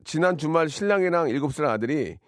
지난 0.04 0.38
주말 0.38 0.68
신랑이랑 0.68 1.28
7살 1.28 1.66
아들이 1.66 2.18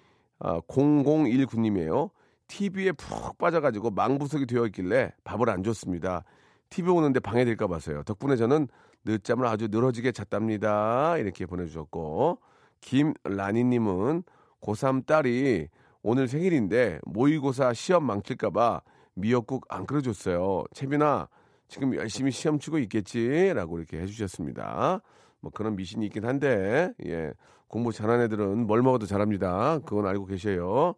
어, 0.41 0.61
0019님이에요. 0.63 2.11
TV에 2.49 2.93
푹 2.93 3.39
빠져가지고 3.39 3.91
망부석이 3.91 4.47
되어 4.47 4.67
있길래 4.67 5.13
밥을 5.25 5.49
안 5.49 5.63
줬습니다. 5.63 6.25
TV 6.73 6.91
오는데 6.91 7.21
방해될까 7.21 7.67
봐서요. 7.67 8.03
덕분에 8.05 8.37
저는 8.37 8.67
늦잠을 9.05 9.47
아주 9.47 9.69
늘어지게 9.71 10.13
잤답니다. 10.13 11.19
이렇게 11.19 11.45
보내주셨고 11.45 12.39
김라니님은 12.81 14.23
고3 14.63 15.05
딸이 15.05 15.69
오늘 16.03 16.29
생일인데 16.29 17.01
모의고사 17.05 17.75
시험 17.75 18.05
망칠까봐 18.05 18.81
미역국 19.15 19.67
안 19.69 19.85
끓여줬어요. 19.85 20.65
채빈아 20.73 21.29
지금 21.69 21.95
열심히 21.95 22.31
시험 22.31 22.59
치고 22.59 22.79
있겠지라고 22.79 23.79
이렇게 23.79 24.01
해주셨습니다. 24.01 25.03
뭐 25.41 25.51
그런 25.53 25.77
미신이 25.77 26.07
있긴 26.07 26.25
한데 26.25 26.93
예 27.05 27.33
공부 27.69 27.93
잘하는 27.93 28.25
애들은 28.25 28.67
뭘 28.67 28.81
먹어도 28.81 29.05
잘합니다. 29.05 29.79
그건 29.81 30.07
알고 30.07 30.25
계셔요. 30.25 30.95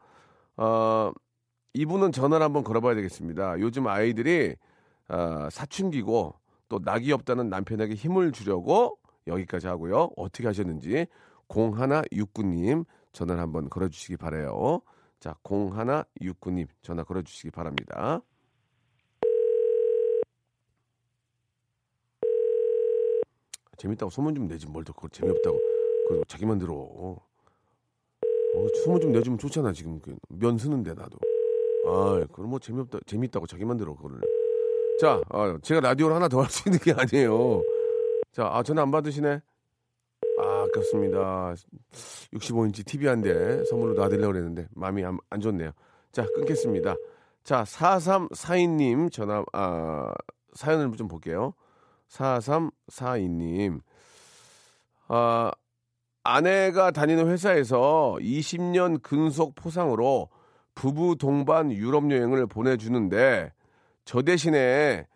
어 0.57 1.13
이분은 1.73 2.13
전화를 2.13 2.45
한번 2.45 2.63
걸어봐야 2.63 2.95
되겠습니다. 2.95 3.59
요즘 3.59 3.89
아이들이 3.89 4.55
어, 5.09 5.49
사춘기고 5.51 6.35
또 6.69 6.79
낙이 6.83 7.13
없다는 7.13 7.49
남편에게 7.51 7.95
힘을 7.95 8.33
주려고 8.33 8.99
여기까지 9.27 9.67
하고요. 9.67 10.11
어떻게 10.17 10.47
하셨는지 10.47 11.07
0169님 11.49 12.85
전화를 13.13 13.41
한번 13.43 13.69
걸어주시기 13.69 14.17
바래요. 14.17 14.81
자, 15.21 15.35
0169님 15.45 16.67
전화 16.83 17.05
걸어주시기 17.05 17.51
바랍니다. 17.51 18.21
재밌다고 23.77 24.11
소문 24.11 24.35
좀 24.35 24.47
내지 24.49 24.67
뭘 24.67 24.85
더 24.85 24.93
그걸 24.93 25.11
재미없다고 25.11 25.59
그 26.09 26.23
자기만 26.29 26.59
들어. 26.59 26.75
어, 26.75 27.17
소문 28.85 29.01
좀 29.01 29.13
내주면 29.13 29.39
좋잖아 29.39 29.73
지금 29.73 30.01
그면 30.01 30.59
쓰는데 30.59 30.95
나도. 30.95 31.19
아, 31.87 32.25
그럼 32.33 32.51
뭐 32.51 32.59
재미없다 32.59 33.01
재밌다고 33.07 33.47
자기만 33.47 33.77
들어 33.77 33.95
그거를. 33.95 34.21
자, 35.01 35.21
아, 35.31 35.59
제가 35.63 35.81
라디오를 35.81 36.15
하나 36.15 36.29
더 36.29 36.41
할 36.41 36.49
수 36.51 36.69
있는 36.69 36.79
게 36.79 36.93
아니에요. 36.93 37.63
자, 38.33 38.49
아, 38.53 38.63
전화 38.63 38.83
안 38.83 38.91
받으시네? 38.91 39.41
아, 40.41 40.67
아깝습니다. 40.69 41.55
65인치 42.33 42.85
TV 42.87 43.07
한 43.09 43.21
대 43.23 43.65
선물로 43.65 43.95
놔드리려고 43.95 44.33
그랬는데, 44.33 44.69
마음이 44.75 45.05
안, 45.05 45.19
안 45.31 45.41
좋네요. 45.41 45.71
자, 46.13 46.25
끊겠습니다. 46.35 46.95
자, 47.43 47.65
4342님 47.65 49.11
전화, 49.13 49.45
아, 49.53 50.13
사연을 50.55 50.93
좀 50.97 51.09
볼게요. 51.09 51.55
4342님. 52.09 53.81
아, 55.09 55.51
아내가 56.23 56.91
다니는 56.91 57.29
회사에서 57.29 58.17
20년 58.21 59.03
근속 59.03 59.55
포상으로 59.57 60.31
부부 60.75 61.17
동반 61.17 61.71
유럽 61.73 62.11
여행을 62.11 62.47
보내주는데, 62.47 63.53
저 64.05 64.23
대신에 64.23 65.07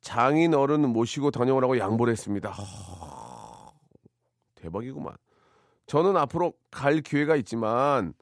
장인 0.00 0.54
어른 0.54 0.88
모시고 0.88 1.30
다녀오라고 1.30 1.78
양보를 1.78 2.12
했습니다. 2.12 2.50
허, 2.50 3.72
대박이구만. 4.54 5.14
저는 5.86 6.16
앞으로 6.16 6.52
갈 6.70 7.00
기회가 7.00 7.34
있지만 7.36 8.14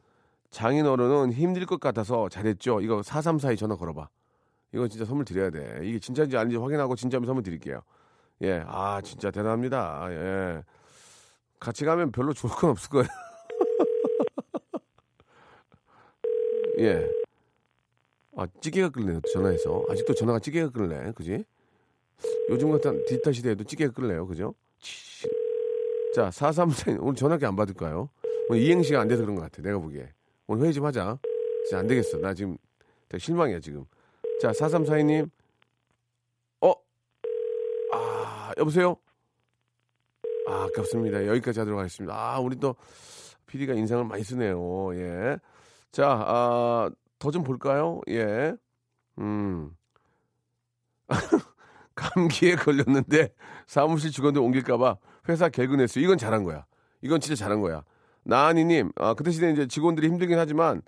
장인 0.51 0.87
어른은 0.87 1.33
힘들 1.33 1.67
것 1.67 1.81
같아서 1.81 2.29
잘했죠. 2.29 2.81
이거 2.81 3.03
4342 3.03 3.57
전화 3.57 3.77
걸어봐. 3.77 4.09
이거 4.73 4.89
진짜 4.89 5.05
선물 5.05 5.25
드려야 5.25 5.51
돼. 5.51 5.81
이게 5.83 5.99
진짜인지 5.99 6.37
아닌지 6.37 6.57
확인하고 6.57 6.97
진짜면 6.97 7.27
선물 7.27 7.43
드릴게요. 7.43 7.81
예, 8.43 8.63
아 8.67 9.01
진짜 9.03 9.31
대단합니다. 9.31 10.07
예, 10.11 10.63
같이 11.59 11.85
가면 11.85 12.13
별로 12.13 12.33
좋을 12.33 12.53
건 12.55 12.71
없을 12.71 12.91
거예요. 12.91 13.09
예. 16.79 17.26
아, 18.37 18.47
찌개가 18.61 18.91
끓네요. 18.91 19.21
전화해서. 19.33 19.85
아직도 19.89 20.15
전화가 20.15 20.39
찌개가 20.39 20.71
끓네. 20.71 21.13
그지? 21.13 21.45
요즘 22.51 22.71
같은 22.71 23.03
디지털 23.07 23.33
시대에도 23.33 23.65
찌개가 23.65 23.93
끓네요. 23.93 24.27
그죠? 24.27 24.55
치. 24.79 25.27
자, 26.15 26.31
434, 26.31 26.99
오늘 27.01 27.15
전화기 27.15 27.45
안 27.47 27.57
받을까요? 27.57 28.11
오늘 28.49 28.63
이행시가 28.63 29.01
안 29.01 29.09
돼서 29.09 29.23
그런 29.23 29.37
것 29.37 29.43
같아. 29.43 29.63
내가 29.63 29.79
보기에. 29.79 30.13
오늘 30.47 30.65
회의 30.65 30.75
좀 30.75 30.85
하자. 30.85 31.19
진짜 31.65 31.79
안 31.79 31.87
되겠어. 31.87 32.19
나 32.19 32.35
지금 32.35 32.57
되게 33.09 33.23
실망이야, 33.23 33.59
지금. 33.61 33.85
자, 34.41 34.53
4342님. 34.53 35.31
어? 36.61 36.73
아, 37.93 38.53
여보세요? 38.59 38.97
아, 40.47 40.65
아깝습니다. 40.65 41.27
여기까지 41.27 41.59
하도록 41.61 41.79
하겠습니다. 41.79 42.15
아, 42.15 42.39
우리 42.39 42.57
또 42.57 42.77
PD가 43.47 43.73
인상을 43.73 44.05
많이 44.05 44.23
쓰네요. 44.23 44.95
예. 44.95 45.39
자, 45.91 46.23
아, 46.27 46.91
더 47.19 47.31
좀 47.31 47.43
볼까요? 47.45 48.01
예. 48.09 48.55
음. 49.19 49.71
감기에 51.95 52.57
걸렸는데 52.57 53.33
사무실 53.67 54.11
직원들 54.11 54.41
옮길까봐 54.43 54.99
회사 55.29 55.49
개근했어요. 55.49 56.05
이건 56.05 56.19
잘한 56.19 56.45
거야. 56.45 56.67
이건 57.01 57.21
진짜 57.21 57.35
잘한 57.45 57.61
거야. 57.61 57.83
나은이님, 58.25 58.93
아, 58.97 59.15
그 59.15 59.25
대신에 59.25 59.53
이제 59.53 59.67
직원들이 59.67 60.09
힘들긴 60.09 60.39
하지만, 60.39 60.83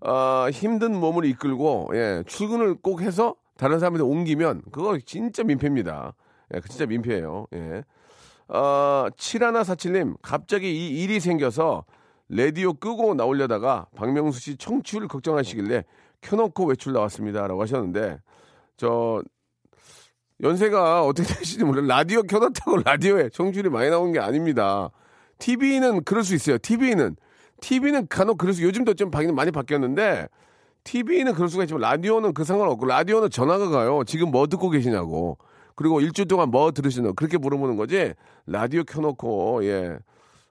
아, 0.00 0.48
힘든 0.52 0.98
몸을 0.98 1.26
이끌고, 1.26 1.90
예, 1.94 2.24
출근을 2.26 2.76
꼭 2.76 3.02
해서 3.02 3.36
다른 3.58 3.78
사람한테 3.78 4.04
옮기면, 4.04 4.62
그거 4.72 4.98
진짜 5.04 5.42
민폐입니다. 5.42 6.14
예, 6.54 6.60
그 6.60 6.68
진짜 6.68 6.86
민폐예요. 6.86 7.46
예. 7.54 7.84
아, 8.48 9.10
7147님, 9.16 10.16
갑자기 10.22 10.72
이 10.72 11.02
일이 11.02 11.20
생겨서 11.20 11.84
라디오 12.28 12.74
끄고 12.74 13.14
나오려다가 13.14 13.86
박명수 13.96 14.40
씨 14.40 14.56
청취율 14.56 15.08
걱정하시길래 15.08 15.84
켜놓고 16.20 16.66
외출 16.66 16.92
나왔습니다라고 16.92 17.62
하셨는데 17.62 18.20
저 18.76 19.22
연세가 20.40 21.04
어떻게 21.04 21.34
되시는지 21.34 21.64
몰라요. 21.64 21.86
라디오 21.86 22.22
켜놨다고 22.22 22.82
라디오에 22.84 23.30
청취율이 23.30 23.70
많이 23.70 23.90
나오는 23.90 24.12
게 24.12 24.20
아닙니다. 24.20 24.90
TV는 25.38 26.04
그럴 26.04 26.22
수 26.22 26.34
있어요. 26.34 26.58
TV는 26.58 27.16
TV는 27.60 28.08
간혹 28.08 28.38
그럴 28.38 28.54
수 28.54 28.62
요즘도 28.62 28.94
좀 28.94 29.10
바뀌는 29.10 29.34
많이 29.34 29.50
바뀌었는데 29.50 30.28
TV는 30.84 31.34
그럴 31.34 31.48
수가 31.48 31.64
있지만 31.64 31.80
라디오는 31.82 32.34
그 32.34 32.44
상관없고 32.44 32.86
라디오는 32.86 33.30
전화가 33.30 33.68
가요. 33.68 34.02
지금 34.06 34.30
뭐 34.30 34.46
듣고 34.46 34.70
계시냐고. 34.70 35.38
그리고 35.74 36.00
일주일 36.00 36.26
동안 36.26 36.50
뭐 36.50 36.72
들으시냐고 36.72 37.14
그렇게 37.14 37.38
물어보는 37.38 37.76
거지. 37.76 38.14
라디오 38.46 38.84
켜놓고 38.84 39.64
예. 39.64 39.98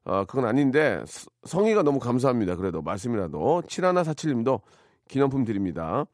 아, 0.10 0.24
그건 0.24 0.46
아닌데 0.46 1.04
스- 1.06 1.28
성의가 1.44 1.84
너무 1.84 2.00
감사합니다. 2.00 2.56
그래도 2.56 2.82
말씀이라도 2.82 3.64
7147님도 3.68 4.62
기념품 5.10 5.44
드립니다. 5.44 6.06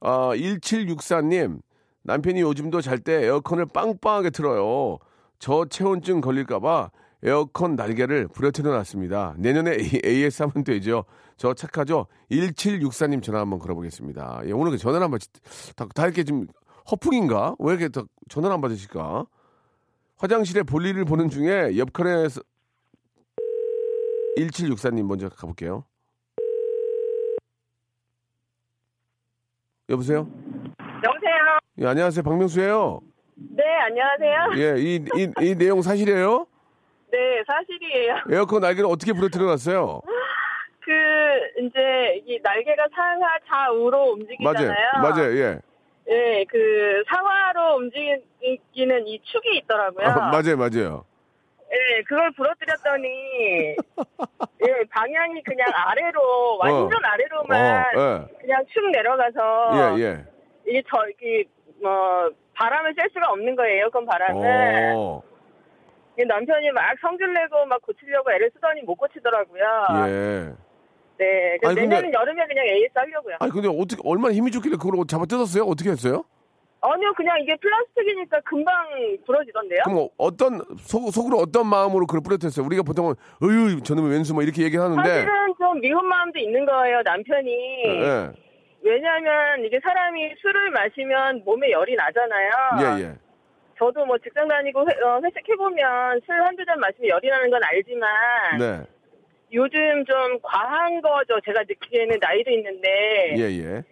아, 0.00 0.30
1764님 0.34 1.60
남편이 2.02 2.40
요즘도 2.40 2.80
잘 2.80 2.98
때 2.98 3.24
에어컨을 3.26 3.66
빵빵하게 3.66 4.30
틀어요. 4.30 4.98
저 5.38 5.66
체온증 5.66 6.22
걸릴까봐 6.22 6.90
에어컨 7.24 7.76
날개를 7.76 8.28
부려뜨려 8.28 8.70
놨습니다. 8.70 9.34
내년에 9.38 9.76
AS 10.04 10.42
하면 10.44 10.64
되죠. 10.64 11.04
저 11.36 11.52
착하죠? 11.52 12.06
1764님 12.30 13.22
전화 13.22 13.40
한번 13.40 13.58
걸어보겠습니다. 13.58 14.42
예, 14.46 14.52
오늘 14.52 14.70
그 14.72 14.78
전화를 14.78 15.04
한번 15.04 15.18
다, 15.74 15.86
다 15.94 16.04
이렇게 16.04 16.24
좀 16.24 16.46
허풍인가? 16.90 17.56
왜 17.58 17.74
이렇게 17.74 17.88
다 17.88 18.02
전화를 18.30 18.54
안 18.54 18.60
받으실까? 18.62 19.26
화장실에 20.16 20.62
볼일을 20.62 21.04
보는 21.04 21.28
중에 21.28 21.76
옆칸에서 21.76 22.40
1764님 24.36 25.06
먼저 25.06 25.28
가볼게요. 25.28 25.84
여보세요? 29.88 30.28
여보세요. 31.04 31.58
예, 31.78 31.86
안녕하세요. 31.86 32.22
박명수예요. 32.22 33.00
네, 33.36 33.62
안녕하세요. 33.64 34.50
예, 34.56 34.80
이, 34.80 34.96
이, 34.96 35.32
이 35.40 35.54
내용 35.54 35.80
사실이에요? 35.82 36.46
네, 37.12 37.18
사실이에요. 37.46 38.14
에어컨 38.32 38.62
날개를 38.62 38.86
어떻게 38.90 39.12
부러뜨려 39.12 39.44
놨어요? 39.46 40.00
그 40.80 40.92
이제 41.64 42.22
이 42.26 42.38
날개가 42.42 42.86
상하 42.94 43.26
좌우로 43.46 43.98
맞아요. 43.98 44.12
움직이잖아요. 44.12 44.76
맞아요. 45.02 45.36
예. 45.36 45.58
예, 46.08 46.44
그 46.48 47.02
상하로 47.08 47.76
움직이는 47.78 49.06
이 49.08 49.20
축이 49.24 49.58
있더라고요. 49.58 50.06
아, 50.06 50.30
맞아요. 50.30 50.56
맞아요. 50.56 51.04
예, 51.96 52.02
그걸 52.02 52.30
부러뜨렸더니 52.32 53.08
예, 54.66 54.84
방향이 54.90 55.42
그냥 55.42 55.66
아래로 55.72 56.58
완전 56.58 56.90
아래로만 57.04 57.84
어, 57.96 58.28
예. 58.30 58.36
그냥 58.40 58.64
축 58.72 58.90
내려가서 58.90 59.96
예, 59.98 60.02
예. 60.02 60.24
이게 60.66 60.82
저 60.90 60.98
이게 61.08 61.44
뭐 61.82 62.30
바람을 62.54 62.94
쐴 62.98 63.08
수가 63.12 63.30
없는 63.32 63.54
거예요, 63.56 63.78
에어컨 63.80 64.04
바람을. 64.06 64.92
어, 64.96 65.22
이 66.18 66.24
남편이 66.24 66.70
막 66.72 66.82
성질 67.00 67.32
내고 67.32 67.64
막 67.66 67.80
고치려고 67.82 68.30
애를 68.32 68.50
쓰더니 68.54 68.82
못 68.82 68.94
고치더라고요. 68.96 69.62
예. 70.08 70.52
네. 71.18 71.56
그래서 71.58 71.68
아니, 71.70 71.74
근데- 71.80 71.86
내년은 71.96 72.12
여름에 72.12 72.46
그냥 72.46 72.66
AS 72.66 72.90
하려고요. 72.94 73.36
아니, 73.40 73.50
근데 73.50 73.68
어떻게, 73.68 74.02
얼마나 74.04 74.34
힘이 74.34 74.50
좋길래 74.50 74.76
그걸 74.76 75.06
잡아 75.06 75.24
뜯었어요? 75.24 75.64
어떻게 75.64 75.90
했어요? 75.90 76.24
아니요, 76.92 77.12
그냥 77.14 77.38
이게 77.40 77.56
플라스틱이니까 77.56 78.40
금방 78.40 78.72
부러지던데요? 79.26 79.82
그럼 79.84 80.08
어떤, 80.16 80.60
속, 80.78 81.10
속으로 81.10 81.38
어떤 81.38 81.66
마음으로 81.66 82.06
그걸 82.06 82.20
뿌렸어요? 82.22 82.64
우리가 82.64 82.82
보통은, 82.82 83.14
어휴, 83.42 83.82
저놈의 83.82 84.12
왼수 84.12 84.34
뭐 84.34 84.42
이렇게 84.42 84.62
얘기를 84.62 84.82
하는데. 84.84 85.02
사실은 85.02 85.54
좀 85.58 85.80
미운 85.80 86.04
마음도 86.06 86.38
있는 86.38 86.64
거예요, 86.64 87.02
남편이. 87.02 87.50
예, 87.86 88.30
왜냐하면 88.82 89.64
이게 89.64 89.80
사람이 89.82 90.34
술을 90.40 90.70
마시면 90.70 91.42
몸에 91.44 91.70
열이 91.70 91.96
나잖아요. 91.96 92.50
예, 92.80 93.02
예. 93.02 93.14
저도 93.78 94.06
뭐 94.06 94.16
직장 94.18 94.48
다니고 94.48 94.80
회, 94.80 95.02
어, 95.02 95.20
회식해보면 95.22 96.20
술 96.24 96.40
한두 96.42 96.64
잔 96.64 96.78
마시면 96.80 97.08
열이 97.08 97.28
나는 97.28 97.50
건 97.50 97.60
알지만 97.62 98.08
네. 98.58 98.80
요즘 99.52 100.04
좀 100.06 100.38
과한 100.42 101.00
거죠. 101.02 101.38
제가 101.44 101.60
느끼기에는 101.68 102.18
나이도 102.20 102.50
있는데 102.52 102.88
예, 103.36 103.42
예. 103.42 103.82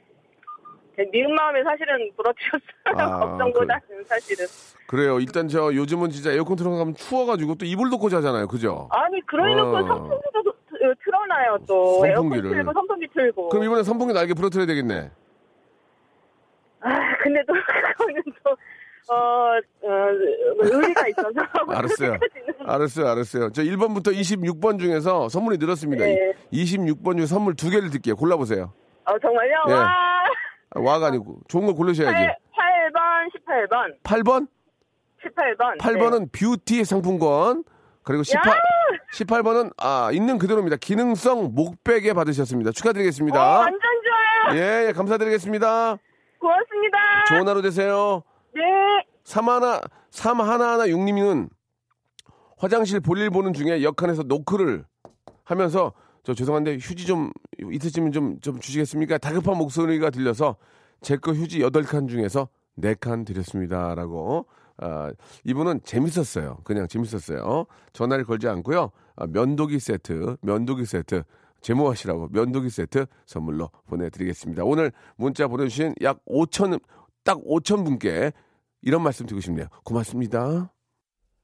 미운 1.13 1.35
마음에 1.35 1.63
사실은 1.65 2.11
부러뜨렸어요. 2.17 2.63
아, 2.97 3.19
걱정보다는 3.27 4.05
사실은. 4.07 4.47
그래요. 4.87 5.19
일단 5.19 5.49
저 5.49 5.75
요즘은 5.75 6.11
진짜 6.11 6.31
에어컨 6.33 6.57
틀어가면 6.57 6.95
추워가지고 6.95 7.57
또 7.57 7.65
이불 7.67 7.91
덮고 7.91 8.09
자잖아요. 8.09 8.47
그죠? 8.49 8.89
아니 8.93 9.21
그러놓고 9.27 9.77
어. 9.77 9.83
선풍기도 9.83 10.43
도- 10.45 10.55
틀어놔요 11.05 11.59
또 11.67 12.01
선풍기를. 12.01 12.45
에어컨 12.51 12.57
틀고 12.59 12.73
선풍기 12.75 13.09
틀고. 13.15 13.49
그럼 13.49 13.65
이번에 13.65 13.83
선풍기 13.83 14.13
날개 14.13 14.35
부러뜨려야 14.35 14.67
되겠네. 14.67 15.11
아 16.81 17.17
근데 17.23 17.43
또 17.47 17.55
그거는 17.55 18.23
또 18.45 18.51
어, 19.07 19.17
어 19.83 20.09
의리가 20.59 21.09
있어서. 21.09 21.31
알았어요. 21.69 22.19
알았어요, 22.67 23.07
알았어요. 23.09 23.51
저 23.53 23.63
1번부터 23.63 24.09
26번 24.15 24.79
중에서 24.79 25.29
선물이 25.29 25.59
늘었습니다. 25.59 26.05
네. 26.05 26.33
26번 26.53 27.17
중 27.19 27.27
선물 27.27 27.55
두 27.57 27.71
개를 27.71 27.89
드릴게요. 27.91 28.17
골라보세요. 28.17 28.73
어 29.07 29.19
정말요? 29.19 29.65
예. 29.69 29.73
와. 29.73 30.14
아, 30.75 30.81
와가 30.81 31.07
아니고 31.07 31.39
좋은 31.49 31.67
거 31.67 31.73
고르셔야지. 31.73 32.15
8, 32.15 32.37
8번, 32.93 34.01
18번, 34.03 34.03
8번? 34.03 34.49
18번. 35.25 35.79
8번은 35.79 36.33
뷰티 36.33 36.85
상품권. 36.85 37.65
그리고 38.03 38.23
18, 38.23 38.53
야! 38.53 38.57
18번은 39.15 39.73
아, 39.79 40.11
있는 40.13 40.39
그대로입니다. 40.39 40.77
기능성 40.77 41.55
목베개 41.55 42.13
받으셨습니다. 42.13 42.71
네. 42.71 42.75
축하드리겠습니다. 42.75 43.41
어, 43.41 43.61
완전 43.61 43.81
좋아요. 43.81 44.61
예, 44.61 44.89
예, 44.89 44.93
감사드리겠습니다. 44.93 45.97
고맙습니다. 46.39 46.99
좋은 47.29 47.49
하루 47.49 47.63
되세요. 47.63 48.23
네. 48.55 48.61
31, 49.25 49.81
3116님은 50.11 51.49
화장실 52.59 53.01
볼일 53.01 53.31
보는 53.31 53.55
중에 53.55 53.83
역한에서 53.83 54.25
노크를 54.25 54.85
하면서 55.45 55.93
저 56.25 56.35
죄송한데 56.35 56.79
휴지 56.81 57.07
좀 57.07 57.31
있으시면 57.71 58.13
좀, 58.13 58.41
좀 58.41 58.59
주시겠습니까? 58.59 59.19
다급한 59.19 59.57
목소리가 59.59 60.11
들려서 60.11 60.57
제 61.03 61.17
거 61.17 61.33
휴지 61.33 61.61
8칸 61.61 62.09
중에서 62.09 62.49
4칸 62.79 63.25
드렸습니다. 63.27 63.95
라고. 63.95 64.47
아, 64.79 65.13
이분은 65.45 65.83
재밌었어요. 65.85 66.59
그냥 66.65 66.89
재밌었어요. 66.89 67.67
전화를 67.93 68.25
걸지 68.25 68.49
않고요. 68.49 68.91
아, 69.17 69.27
면도기 69.29 69.79
세트, 69.79 70.37
면도기 70.43 70.85
세트. 70.87 71.23
제모하시라고 71.61 72.29
면도기 72.33 72.69
세트 72.69 73.07
선물로 73.25 73.71
보내드리겠습니다. 73.87 74.65
오늘 74.65 74.93
문자 75.17 75.47
보내주신 75.47 75.95
약 76.03 76.23
5천, 76.27 76.81
딱 77.23 77.39
5천 77.45 77.85
분께 77.87 78.33
이런 78.83 79.03
말씀 79.03 79.25
드리고 79.25 79.41
싶네요. 79.41 79.67
고맙습니다. 79.85 80.74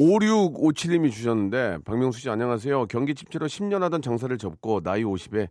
5657님이 0.00 1.10
주셨는데 1.10 1.78
박명수 1.84 2.20
씨 2.20 2.30
안녕하세요. 2.30 2.86
경기 2.86 3.14
집회로 3.14 3.46
10년 3.46 3.80
하던 3.80 4.02
장사를 4.02 4.36
접고 4.38 4.80
나이 4.80 5.04
50에 5.04 5.48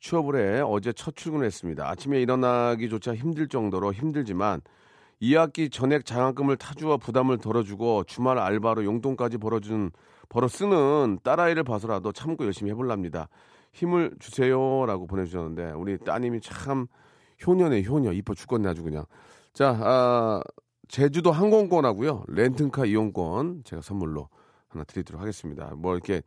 취업을 0.00 0.36
해 0.36 0.60
어제 0.60 0.92
첫 0.92 1.16
출근했습니다. 1.16 1.88
아침에 1.88 2.20
일어나기조차 2.20 3.14
힘들 3.14 3.48
정도로 3.48 3.92
힘들지만 3.92 4.60
2학기 5.22 5.72
전액 5.72 6.04
장학금을 6.04 6.56
타주어 6.58 6.98
부담을 6.98 7.38
덜어주고 7.38 8.04
주말 8.04 8.38
알바로 8.38 8.84
용돈까지 8.84 9.38
벌어주는 9.38 9.90
벌어 10.28 10.48
쓰는 10.48 11.18
딸아이를 11.22 11.64
봐서라도 11.64 12.12
참고 12.12 12.44
열심히 12.44 12.70
해볼랍니다. 12.72 13.28
힘을 13.72 14.14
주세요라고 14.18 15.06
보내주셨는데 15.06 15.72
우리 15.72 15.96
따님이 15.98 16.40
참 16.42 16.86
효녀네 17.46 17.84
효녀 17.84 18.12
이뻐 18.12 18.34
죽겠네 18.34 18.68
아주 18.68 18.82
그냥 18.82 19.04
자 19.54 19.76
아, 19.80 20.42
제주도 20.88 21.32
항공권하고요 21.32 22.24
렌트카 22.28 22.86
이용권 22.86 23.62
제가 23.64 23.82
선물로 23.82 24.28
하나 24.68 24.84
드리도록 24.84 25.20
하겠습니다. 25.20 25.72
뭐 25.76 25.94
이렇게 25.94 26.22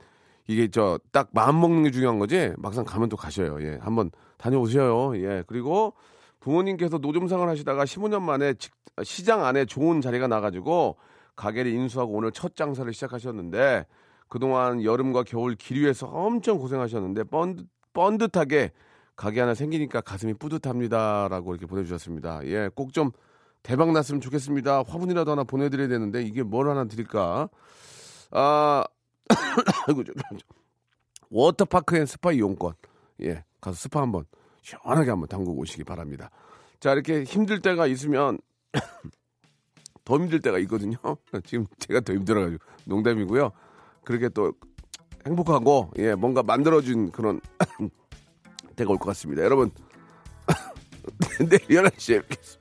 이게 0.47 0.67
저 0.67 0.99
딱 1.11 1.29
마음 1.31 1.59
먹는 1.61 1.83
게 1.83 1.91
중요한 1.91 2.19
거지 2.19 2.53
막상 2.57 2.83
가면 2.83 3.09
또 3.09 3.15
가셔요. 3.17 3.61
예, 3.61 3.77
한번 3.81 4.11
다녀오세요. 4.37 5.15
예, 5.17 5.43
그리고 5.47 5.93
부모님께서 6.39 6.97
노점상을 6.97 7.47
하시다가 7.47 7.83
15년 7.85 8.21
만에 8.21 8.53
직- 8.55 8.73
시장 9.03 9.45
안에 9.45 9.65
좋은 9.65 10.01
자리가 10.01 10.27
나가지고 10.27 10.97
가게를 11.35 11.71
인수하고 11.71 12.13
오늘 12.13 12.31
첫 12.31 12.55
장사를 12.55 12.91
시작하셨는데 12.93 13.85
그동안 14.27 14.83
여름과 14.83 15.23
겨울 15.23 15.55
길 15.55 15.81
위에서 15.83 16.07
엄청 16.07 16.57
고생하셨는데 16.57 17.23
뻔, 17.25 17.67
뻔듯하게 17.93 18.71
가게 19.15 19.39
하나 19.41 19.53
생기니까 19.53 20.01
가슴이 20.01 20.33
뿌듯합니다라고 20.35 21.53
이렇게 21.53 21.65
보내주셨습니다. 21.65 22.45
예, 22.45 22.69
꼭 22.73 22.91
좀 22.91 23.11
대박 23.63 23.91
났으면 23.91 24.21
좋겠습니다. 24.21 24.83
화분이라도 24.87 25.31
하나 25.31 25.43
보내드려야 25.43 25.87
되는데 25.87 26.21
이게 26.23 26.43
뭘 26.43 26.69
하나 26.69 26.85
드릴까? 26.85 27.49
아, 28.31 28.83
아이고, 29.87 30.03
저, 30.03 30.13
저, 30.13 30.21
저. 30.31 30.45
워터파크 31.29 31.97
and 31.97 32.05
스파 32.05 32.31
이용권. 32.31 32.73
예, 33.23 33.43
가서 33.61 33.75
스파 33.77 34.01
한번 34.01 34.25
시원하게 34.61 35.09
한번 35.11 35.27
담그고 35.27 35.57
오시기 35.59 35.83
바랍니다. 35.83 36.29
자, 36.79 36.93
이렇게 36.93 37.23
힘들 37.23 37.61
때가 37.61 37.85
있으면 37.87 38.39
더 40.05 40.15
힘들 40.15 40.39
때가 40.41 40.57
있거든요. 40.59 40.97
지금 41.45 41.65
제가 41.79 41.99
더 42.01 42.13
힘들어가지고 42.13 42.63
농담이고요. 42.85 43.51
그렇게 44.03 44.29
또 44.29 44.53
행복하고 45.27 45.91
예 45.97 46.15
뭔가 46.15 46.41
만들어준 46.41 47.11
그런 47.11 47.41
때가 48.75 48.91
올 48.91 48.97
것 48.97 49.05
같습니다. 49.09 49.43
여러분 49.43 49.69
내일 51.39 51.59
11시에 51.67 52.21
뵙겠습니다. 52.27 52.58